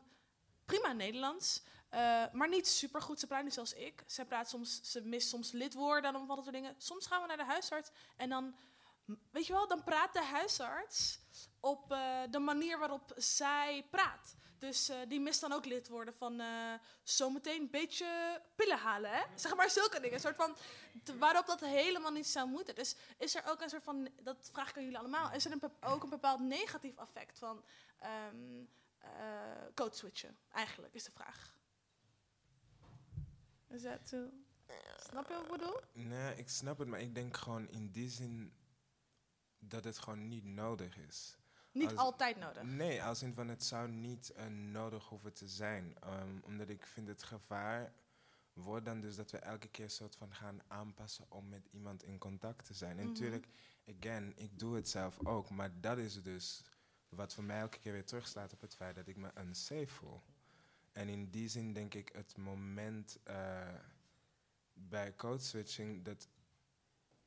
[0.65, 3.19] prima Nederlands, eh, maar niet super goed.
[3.19, 4.03] Ze praat niet zoals ik.
[4.07, 6.75] Ze praat soms, ze mist soms lidwoorden en wat dat soort dingen.
[6.77, 8.55] Soms gaan we naar de huisarts en dan,
[9.31, 11.19] weet je wel, dan praat de huisarts
[11.59, 14.35] op eh, de manier waarop zij praat.
[14.59, 16.41] Dus eh, die mist dan ook lid worden van
[17.03, 19.21] zometeen een beetje pillen halen, hè?
[19.35, 20.13] Zeg maar zulke dingen.
[20.13, 20.55] Een soort van,
[21.17, 22.75] waarop dat helemaal niet zou moeten.
[22.75, 25.57] Dus is er ook een soort van, dat vraag ik aan jullie allemaal, is er
[25.81, 27.63] ook een bepaald negatief effect van
[27.99, 28.67] ehm eh,
[29.73, 30.37] code switchen?
[30.51, 31.57] Eigenlijk, is de vraag.
[33.67, 34.29] Is dat zo?
[34.97, 35.79] Snap je wat ik bedoel?
[35.93, 38.53] Nee, ik snap het, maar ik denk gewoon in die zin
[39.59, 41.37] dat het gewoon niet nodig is.
[41.71, 42.63] Niet Als- altijd nodig.
[42.63, 45.95] Nee, als in van het zou niet eh, nodig hoeven te zijn.
[45.99, 47.93] Ehm, omdat ik vind het gevaar
[48.53, 52.17] wordt dan dus dat we elke keer soort van gaan aanpassen om met iemand in
[52.17, 52.91] contact te zijn.
[52.97, 53.07] En Mhm.
[53.07, 53.47] natuurlijk,
[53.99, 56.63] again, ik doe het zelf ook, maar dat is dus
[57.15, 60.21] wat voor mij elke keer weer terugslaat op het feit dat ik me unsafe voel.
[60.91, 63.67] En in die zin denk ik het moment eh,
[64.73, 66.27] bij code switching dat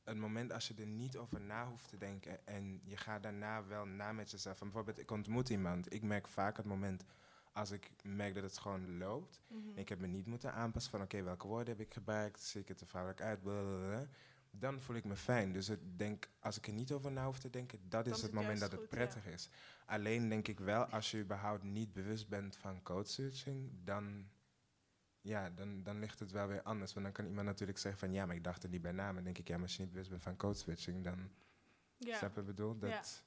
[0.04, 3.66] het moment als je er niet over na hoeft te denken en je gaat daarna
[3.66, 4.60] wel na met jezelf.
[4.60, 5.92] En bijvoorbeeld, ik ontmoet iemand.
[5.92, 7.04] Ik merk vaak het moment
[7.52, 9.40] als ik merk dat het gewoon loopt.
[9.48, 9.78] Mhm.
[9.78, 12.42] Ik heb me niet moeten aanpassen van oké, welke woorden heb ik gebruikt?
[12.42, 13.42] Zie ik het vrouwelijk uit?
[13.42, 14.06] Blablabla.
[14.58, 15.52] Dan voel ik me fijn.
[15.52, 18.22] Dus ik denk, als ik er niet over na hoef te denken, dat Dan is
[18.22, 18.86] het het moment dat het ja.
[18.86, 19.48] prettig is.
[19.86, 24.28] Alleen denk ik wel, als je überhaupt niet bewust bent van code switching, dan,
[25.20, 26.92] ja, dan, dan ligt het wel weer anders.
[26.92, 29.12] Want dan kan iemand natuurlijk zeggen van ja, maar ik dacht er niet bij na.
[29.12, 31.30] Maar denk ik, ja, maar als je niet bewust bent van code switching, dan
[31.98, 32.16] Ja.
[32.16, 32.74] snap je bedoel?
[32.80, 32.80] Ja.
[32.88, 33.24] Dat,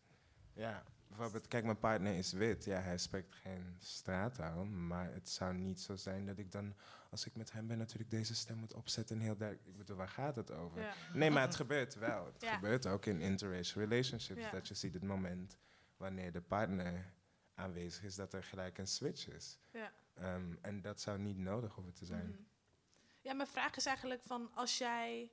[0.54, 0.84] ja.
[1.10, 2.64] Bijvoorbeeld, kijk, mijn partner is wit.
[2.66, 4.66] Ja, hij spreekt geen straattaal.
[4.66, 6.76] Maar het zou niet zo zijn dat ik dan,
[7.10, 9.16] als ik met hem ben, natuurlijk deze stem moet opzetten.
[9.16, 10.82] En heel duidelijk, ik bedoel, waar gaat het over?
[10.82, 10.94] Ja.
[11.14, 12.26] Nee, maar het gebeurt wel.
[12.26, 12.54] Het Ja.
[12.54, 14.42] gebeurt ook in interracial relationships.
[14.42, 14.52] Ja.
[14.52, 15.58] Dat je ziet het moment
[15.98, 17.14] wanneer de partner
[17.54, 19.60] aanwezig is, dat er gelijk een switch is.
[19.72, 19.92] Ja.
[20.14, 22.28] Ehm, en dat zou niet nodig hoeven te zijn.
[22.30, 22.38] Mhm.
[23.22, 25.32] Ja, mijn vraag is eigenlijk van als jij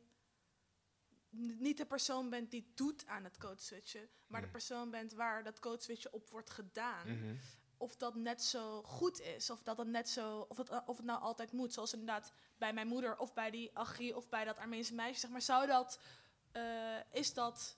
[1.39, 5.43] niet de persoon bent die doet aan het code switchen, maar de persoon bent waar
[5.43, 7.35] dat code switchen op wordt gedaan, Mhm.
[7.77, 11.07] of dat net zo goed is, of dat het net zo, of het, of het
[11.07, 14.57] nou altijd moet, zoals inderdaad bij mijn moeder of bij die Agri of bij dat
[14.57, 16.01] Armeense meisje, zeg maar, zou dat,
[16.53, 17.77] eh, is dat,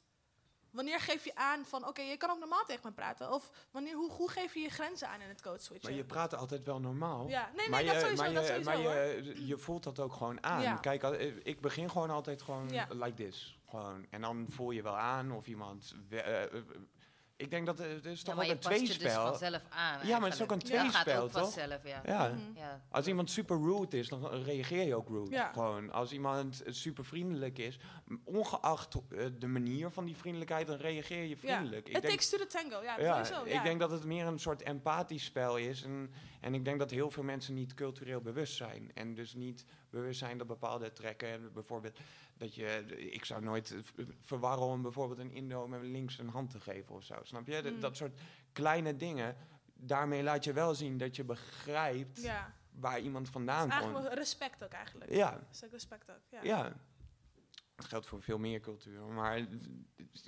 [0.70, 3.94] wanneer geef je aan van, oké, je kan ook normaal tegen me praten, of wanneer,
[3.94, 5.88] hoe, hoe geef je je grenzen aan in het code switchen?
[5.90, 7.28] Maar je praat altijd wel normaal.
[7.28, 9.82] Ja, nee, nee, maar dat je, sowieso, maar dat je, sowieso, maar je, je voelt
[9.82, 10.62] dat ook gewoon aan.
[10.62, 10.74] Ja.
[10.76, 12.86] Kijk, eh, ik begin gewoon altijd gewoon Ja.
[12.90, 13.58] like this.
[13.68, 14.06] Gewoon.
[14.10, 15.94] En dan voel je wel aan of iemand...
[16.08, 16.50] we- eh, eh,
[17.38, 19.26] ik denk dat het is Ja, toch ook je een past je dus tweespel.
[19.26, 20.60] vanzelf aan Ja, maar het is ook een.
[20.64, 21.40] Ja, tweespel, ook toch?
[21.40, 22.02] vanzelf, ja.
[22.04, 22.28] Ja.
[22.28, 22.58] Mhm.
[22.58, 22.80] Ja.
[22.90, 25.30] Als iemand super rude is, dan reageer je ook rude.
[25.30, 25.52] Ja.
[25.52, 25.92] Gewoon.
[25.92, 27.78] Als iemand eh, super vriendelijk is,
[28.24, 31.88] ongeacht eh, de manier van die vriendelijkheid, dan reageer je vriendelijk.
[31.88, 33.48] Ja, it takes to the tango, ja, ja, sowieso.
[33.48, 33.56] Ja.
[33.58, 35.82] Ik denk dat het meer een soort empathisch spel is.
[35.82, 38.90] En, en ik denk dat heel veel mensen niet cultureel bewust zijn.
[38.94, 41.98] En dus niet bewust zijn dat bepaalde trekken, bijvoorbeeld
[42.38, 43.74] dat je, ik zou nooit
[44.20, 47.14] verwarren om bijvoorbeeld een Indo met links een hand te geven of zo.
[47.22, 47.62] Snap je?
[47.62, 47.80] Dat- Mm.
[47.80, 48.20] Dat soort
[48.52, 49.36] kleine dingen.
[49.74, 52.54] Daarmee laat je wel zien dat je begrijpt Ja.
[52.70, 54.18] waar iemand vandaan eigenlijk komt.
[54.18, 55.10] respect ook eigenlijk.
[55.12, 55.46] Ja.
[55.52, 56.42] Is ook respect ook, ja.
[56.42, 56.72] Ja.
[57.74, 59.14] Dat geldt voor veel meer culturen.
[59.14, 59.46] Maar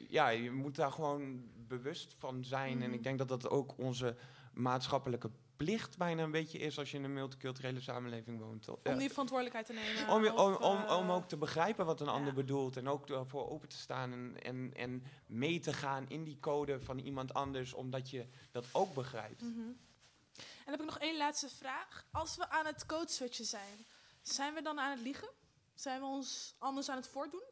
[0.08, 2.82] ja, je moet daar gewoon bewust van zijn.
[2.82, 2.92] En Mhm.
[2.92, 4.16] ik denk dat dat ook onze
[4.52, 5.30] maatschappelijke
[5.64, 8.68] plicht bijna een beetje is als je in een multiculturele samenleving woont.
[8.68, 10.08] Om die verantwoordelijkheid te nemen.
[10.14, 13.08] Om, je- om, om, eh, om ook te begrijpen wat een ander bedoelt en ook
[13.10, 17.34] ervoor open te staan en, en, en mee te gaan in die code van iemand
[17.34, 19.42] anders, omdat je dat ook begrijpt.
[19.42, 19.60] mhm.
[19.60, 22.06] En dan heb ik nog één laatste vraag.
[22.12, 23.86] Als we aan het code switchen zijn,
[24.22, 25.28] zijn we dan aan het liegen?
[25.74, 27.44] Zijn we ons anders aan het voordoen?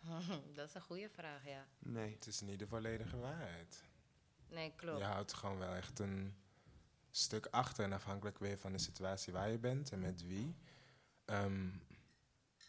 [0.54, 1.66] Dat is een goede vraag, ja.
[1.78, 2.12] Nee.
[2.14, 3.82] Het is niet de volledige waarheid.
[4.48, 4.98] Nee, klopt.
[4.98, 6.34] Je houdt gewoon wel echt een
[7.16, 10.54] stuk achter en afhankelijk weer van de situatie waar je bent en met wie.
[11.24, 11.68] Ehm,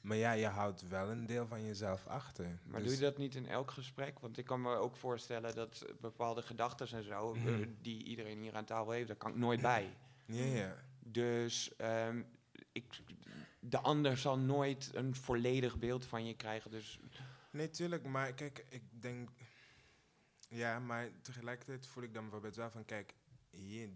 [0.01, 2.59] maar ja, je houdt wel een deel van jezelf achter.
[2.65, 4.19] Maar Dus- doe je dat niet in elk gesprek?
[4.19, 7.69] Want ik kan me ook voorstellen dat bepaalde gedachten en zo, eh, Mhm.
[7.81, 9.89] die iedereen hier aan tafel heeft, daar kan ik nooit bij.
[10.27, 10.75] Ja, ja.
[10.99, 12.21] Dus ehm,
[12.71, 13.01] ik,
[13.59, 16.71] de ander zal nooit een volledig beeld van je krijgen.
[16.71, 16.99] Dus
[17.51, 19.29] Nee, tuurlijk, maar kijk, ik denk...
[20.49, 22.85] Ja, maar tegelijkertijd voel ik dan bijvoorbeeld wel van...
[22.85, 23.13] Kijk,
[23.49, 23.89] hier,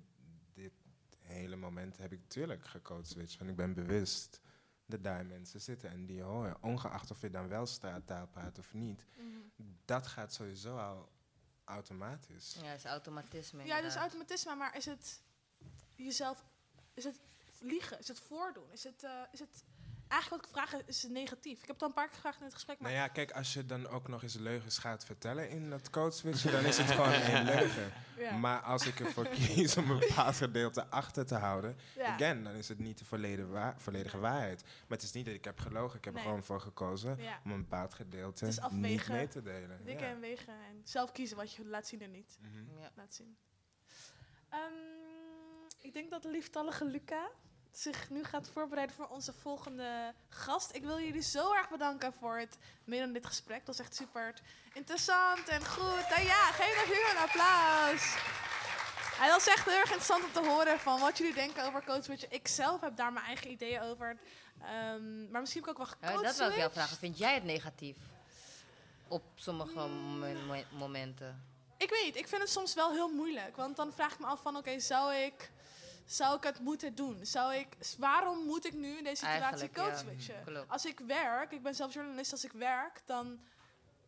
[1.32, 4.40] hele moment heb ik tuurlijk gecoacht, want ik ben bewust
[4.86, 6.64] dat daar mensen zitten en die horen.
[6.64, 9.06] Ongeacht of je dan wel straattaal praat of niet.
[9.86, 11.10] Dat gaat sowieso al
[11.64, 12.58] automatisch.
[12.62, 13.66] Ja, het is automatisme.
[13.66, 15.22] Ja, dat is automatisme, maar is het
[15.96, 16.46] jezelf,
[16.94, 17.20] is het
[17.60, 18.00] liegen?
[18.00, 18.72] Is het voordoen?
[18.72, 19.64] Is het, eh, is het
[20.10, 21.54] eigenlijk wat ik vraag is het negatief?
[21.62, 23.32] Ik heb het al een paar keer gevraagd in het gesprek, maar Nou ja, kijk,
[23.32, 26.92] als je dan ook nog eens leugens gaat vertellen in dat coachwitje, dan is het
[26.92, 27.92] gewoon een leugen.
[28.18, 28.38] Ja.
[28.38, 32.06] Maar als ik ervoor kies om een bepaald gedeelte achter te houden, Ja.
[32.14, 34.62] again, dan is het niet de volledige, wa- volledige waarheid.
[34.64, 37.40] Maar het is niet dat ik heb gelogen, ik heb er gewoon voor gekozen Ja.
[37.46, 39.80] om een bepaald gedeelte het is niet afwegen, mee te delen.
[39.84, 40.14] wikken Ja.
[40.14, 42.88] en wegen en zelf kiezen wat je laat zien en niet Mhm.
[42.96, 43.38] laat zien.
[44.50, 44.74] Ehm,
[45.82, 47.30] ik denk dat de lieftallige Luca
[47.72, 50.76] zich nu gaat voorbereiden voor onze volgende gast.
[50.76, 53.66] Ik wil jullie zo erg bedanken voor het meedoen aan dit gesprek.
[53.66, 54.34] Dat was echt super
[54.74, 56.06] interessant en goed.
[56.16, 58.16] En ja, geef nog hier een applaus.
[59.18, 62.04] Hij was echt heel erg interessant om te horen van wat jullie denken over Code
[62.04, 62.28] Switch.
[62.28, 64.18] Ik zelf heb daar mijn eigen ideeën over.
[64.62, 66.98] Ehm, maar misschien heb ik ook wel Ja, gecode dat wil ik jou vragen.
[66.98, 67.98] Vind jij het negatief?
[69.08, 71.44] Op sommige mo- momenten.
[71.78, 73.56] Ik weet niet, ik vind het soms wel heel moeilijk.
[73.56, 75.52] Want dan vraag ik me af van, oké, zou ik...
[76.10, 77.26] Zou ik het moeten doen?
[77.26, 79.98] Zou ik, waarom moet ik nu in deze situatie code ja.
[79.98, 80.44] switchen?
[80.46, 80.70] Klopt.
[80.72, 83.40] Als ik werk, ik ben zelf journalist, als ik werk, dan...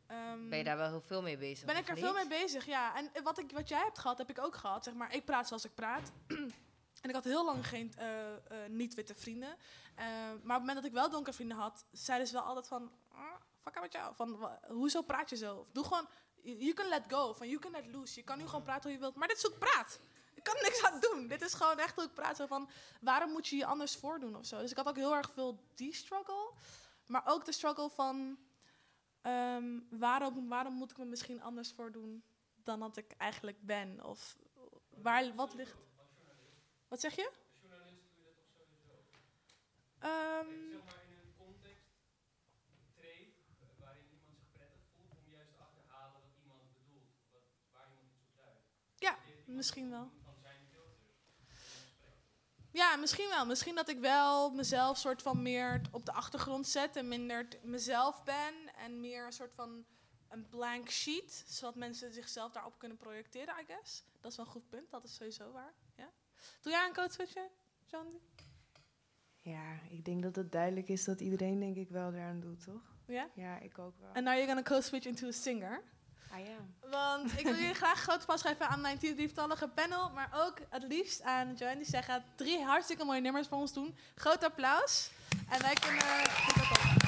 [0.08, 1.66] ehm, Ben je daar wel heel veel mee bezig?
[1.66, 2.04] ben ik er niet?
[2.04, 2.96] veel mee bezig, ja.
[2.96, 4.84] En wat, ik, wat jij hebt gehad, heb ik ook gehad.
[4.84, 6.12] Zeg maar, ik praat zoals ik praat.
[7.02, 8.38] en ik had heel lang geen eh, eh,
[8.70, 9.56] niet-witte vrienden.
[9.96, 12.68] Eh, maar op het moment dat ik wel donkere vrienden had, zeiden ze wel altijd
[12.68, 12.92] van...
[13.12, 14.16] "Ah, fuck out met jou.
[14.16, 15.56] Van, hoezo praat je zo?
[15.56, 16.08] Of doe gewoon...
[16.44, 17.34] You can let go.
[17.34, 18.20] Van, you can let loose.
[18.20, 19.16] Je kan nu gewoon praten hoe je wilt.
[19.16, 20.00] Maar dit is hoe ik praat.
[20.42, 21.28] Ik kan niks aan doen.
[21.28, 22.44] Dit is gewoon echt hoe ik praat.
[22.48, 22.70] Van,
[23.02, 24.60] waarom moet je je anders voordoen of zo?
[24.60, 26.54] Dus ik had ook heel erg veel die struggle.
[27.06, 28.38] Maar ook de struggle van...
[29.22, 32.24] Ehm, waarom, waarom moet ik me misschien anders voordoen
[32.64, 34.04] dan dat ik eigenlijk ben?
[34.04, 34.38] Of
[34.90, 35.76] waar, wat ligt.
[36.88, 37.32] Wat zeg je?
[40.00, 40.48] Ehm,
[48.96, 50.12] ja, misschien wel.
[52.72, 53.46] Ja, misschien wel.
[53.46, 58.24] Misschien dat ik wel mezelf soort van meer op de achtergrond zet en minder mezelf
[58.24, 59.86] ben en meer een soort van
[60.30, 64.04] een blank sheet, zodat mensen zichzelf daarop kunnen projecteren, I guess.
[64.22, 65.74] Dat is wel een goed punt, dat is sowieso waar.
[65.96, 66.10] Ja.
[66.62, 67.50] Doe jij een code switchen,
[67.86, 68.20] John?
[69.42, 72.96] Ja, ik denk dat het duidelijk is dat iedereen denk ik wel eraan doet, toch?
[73.08, 73.30] Ja?
[73.36, 74.12] Ja, ik ook wel.
[74.14, 75.84] En now you're gonna code switch into a singer.
[76.90, 80.84] Want ik wil jullie graag groot applaus geven aan mijn lieftallige panel, maar ook het
[80.84, 81.84] liefst aan Joanne.
[81.84, 83.98] Die gaat drie hartstikke mooie nummers voor ons doen.
[84.16, 85.10] Groot applaus.
[85.50, 87.01] En wij kunnen...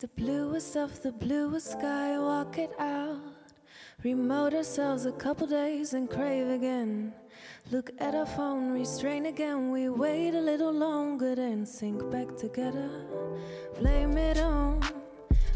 [0.00, 3.18] the bluest of the bluest sky, walk it out.
[4.04, 7.12] Remote ourselves a couple days and crave again.
[7.72, 9.72] Look at our phone, restrain again.
[9.72, 12.88] We wait a little longer, then sink back together.
[13.80, 14.80] Blame it on,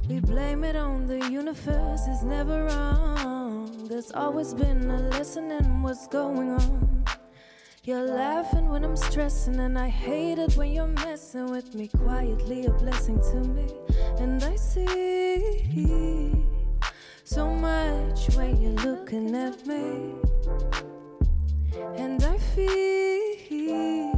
[0.09, 2.09] we blame it on the universe.
[2.09, 3.87] is never wrong.
[3.89, 7.05] There's always been a lesson in what's going on.
[7.85, 11.89] You're laughing when I'm stressing, and I hate it when you're messing with me.
[11.89, 13.67] Quietly, a blessing to me.
[14.23, 16.33] And I see
[17.25, 20.15] so much when you're looking at me.
[21.97, 24.13] And I feel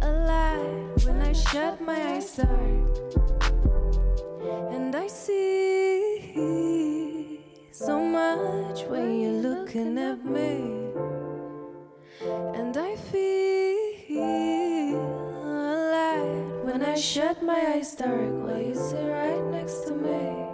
[0.00, 2.48] alive when I shut my eyes, start.
[4.70, 6.60] And I see
[7.72, 10.92] so much when you're looking at me.
[12.54, 13.59] And I feel
[16.96, 18.56] Shut my eyes dark while
[19.08, 20.46] right next to me.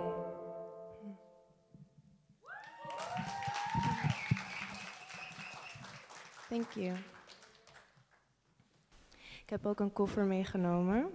[6.49, 6.97] Thank you.
[9.43, 11.07] Ik heb ook een koffer meegenomen.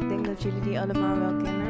[0.00, 1.65] Ik denk dat jullie die allemaal wel kennen.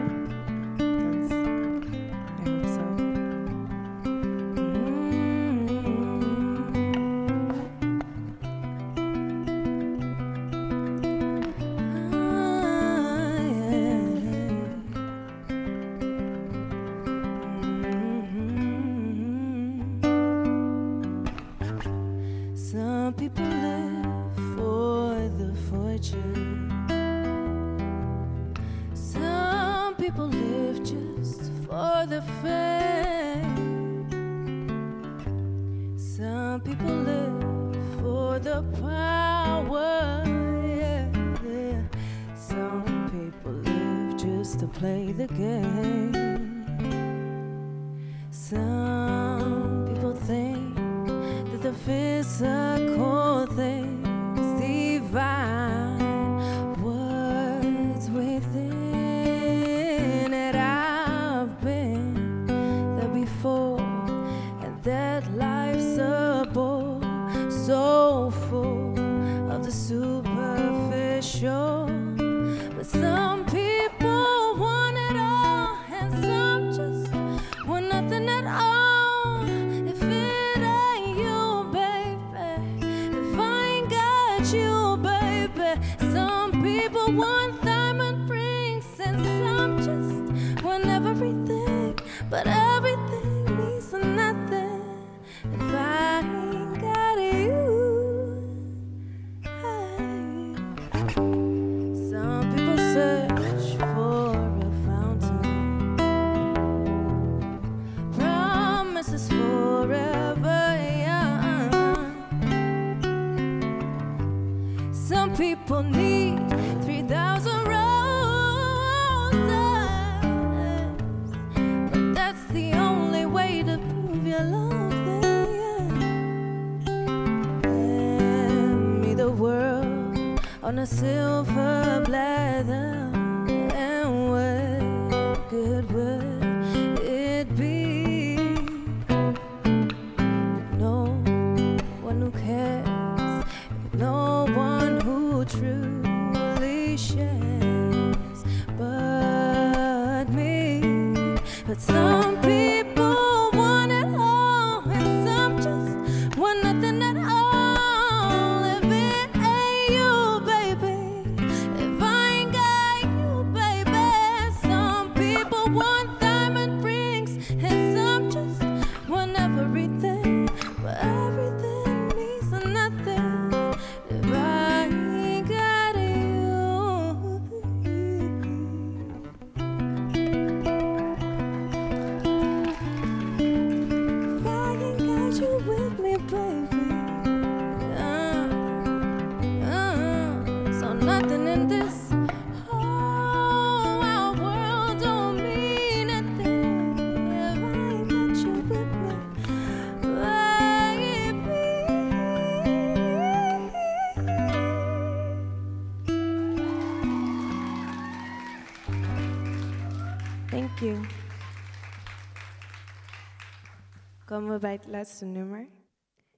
[214.37, 215.67] komen we bij het laatste nummer.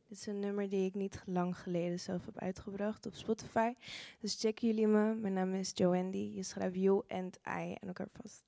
[0.09, 3.73] Dit is een nummer die ik niet lang geleden zelf heb uitgebracht op Spotify.
[4.21, 5.15] Dus check jullie me.
[5.15, 6.33] Mijn naam is Joandy.
[6.35, 8.45] Je schrijft You and I aan elkaar vast.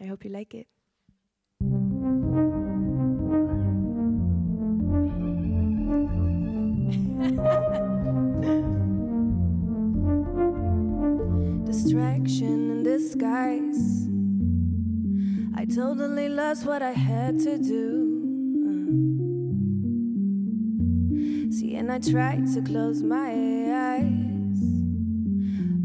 [0.00, 0.66] I hope you like it.
[11.66, 14.08] Distraction in disguise.
[15.62, 18.07] I totally lost what I had to do.
[21.50, 23.30] See, and I try to close my
[23.96, 24.60] eyes.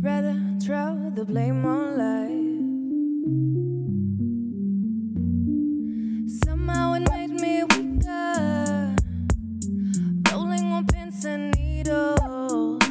[0.02, 2.30] Rather throw the blame on life.
[6.46, 8.96] Somehow it made me weaker.
[10.32, 12.84] Rolling on pins and needles.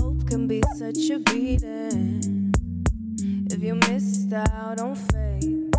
[0.00, 2.52] Hope can be such a beating.
[3.50, 5.72] If you missed out on faith.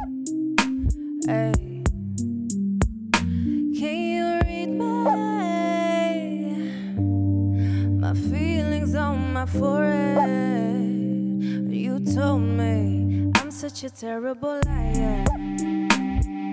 [1.28, 1.69] Hey.
[9.40, 10.82] my forehead.
[11.72, 15.24] You told me I'm such a terrible liar.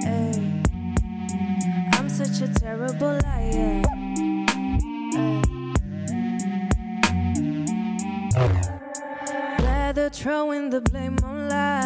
[0.07, 0.63] Hey.
[1.95, 3.83] I'm such a terrible liar.
[5.17, 5.43] Hey.
[9.65, 11.86] Rather throwing the blame on lies.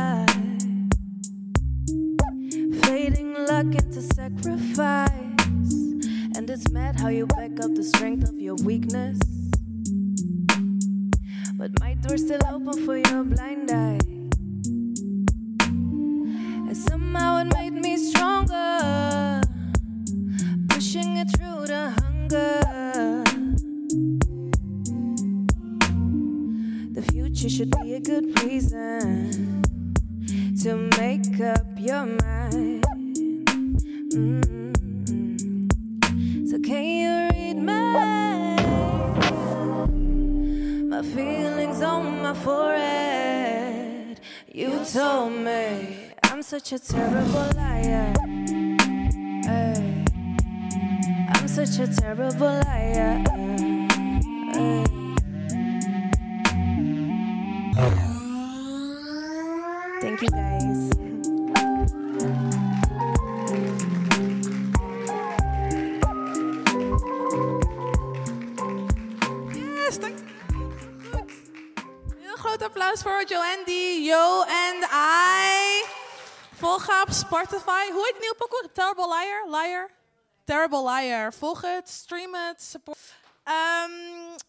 [80.50, 81.34] Terrible Liar.
[81.34, 82.98] Volg het, stream het, support.
[83.44, 83.90] Ehm,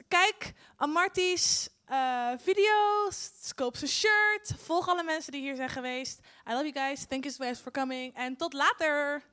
[0.07, 4.53] kijk Amarty's eh, video's, koop zijn shirt.
[4.64, 6.19] Volg alle mensen die hier zijn geweest.
[6.49, 7.06] I love you guys.
[7.06, 8.15] Thank you so much for coming.
[8.15, 9.23] En tot later.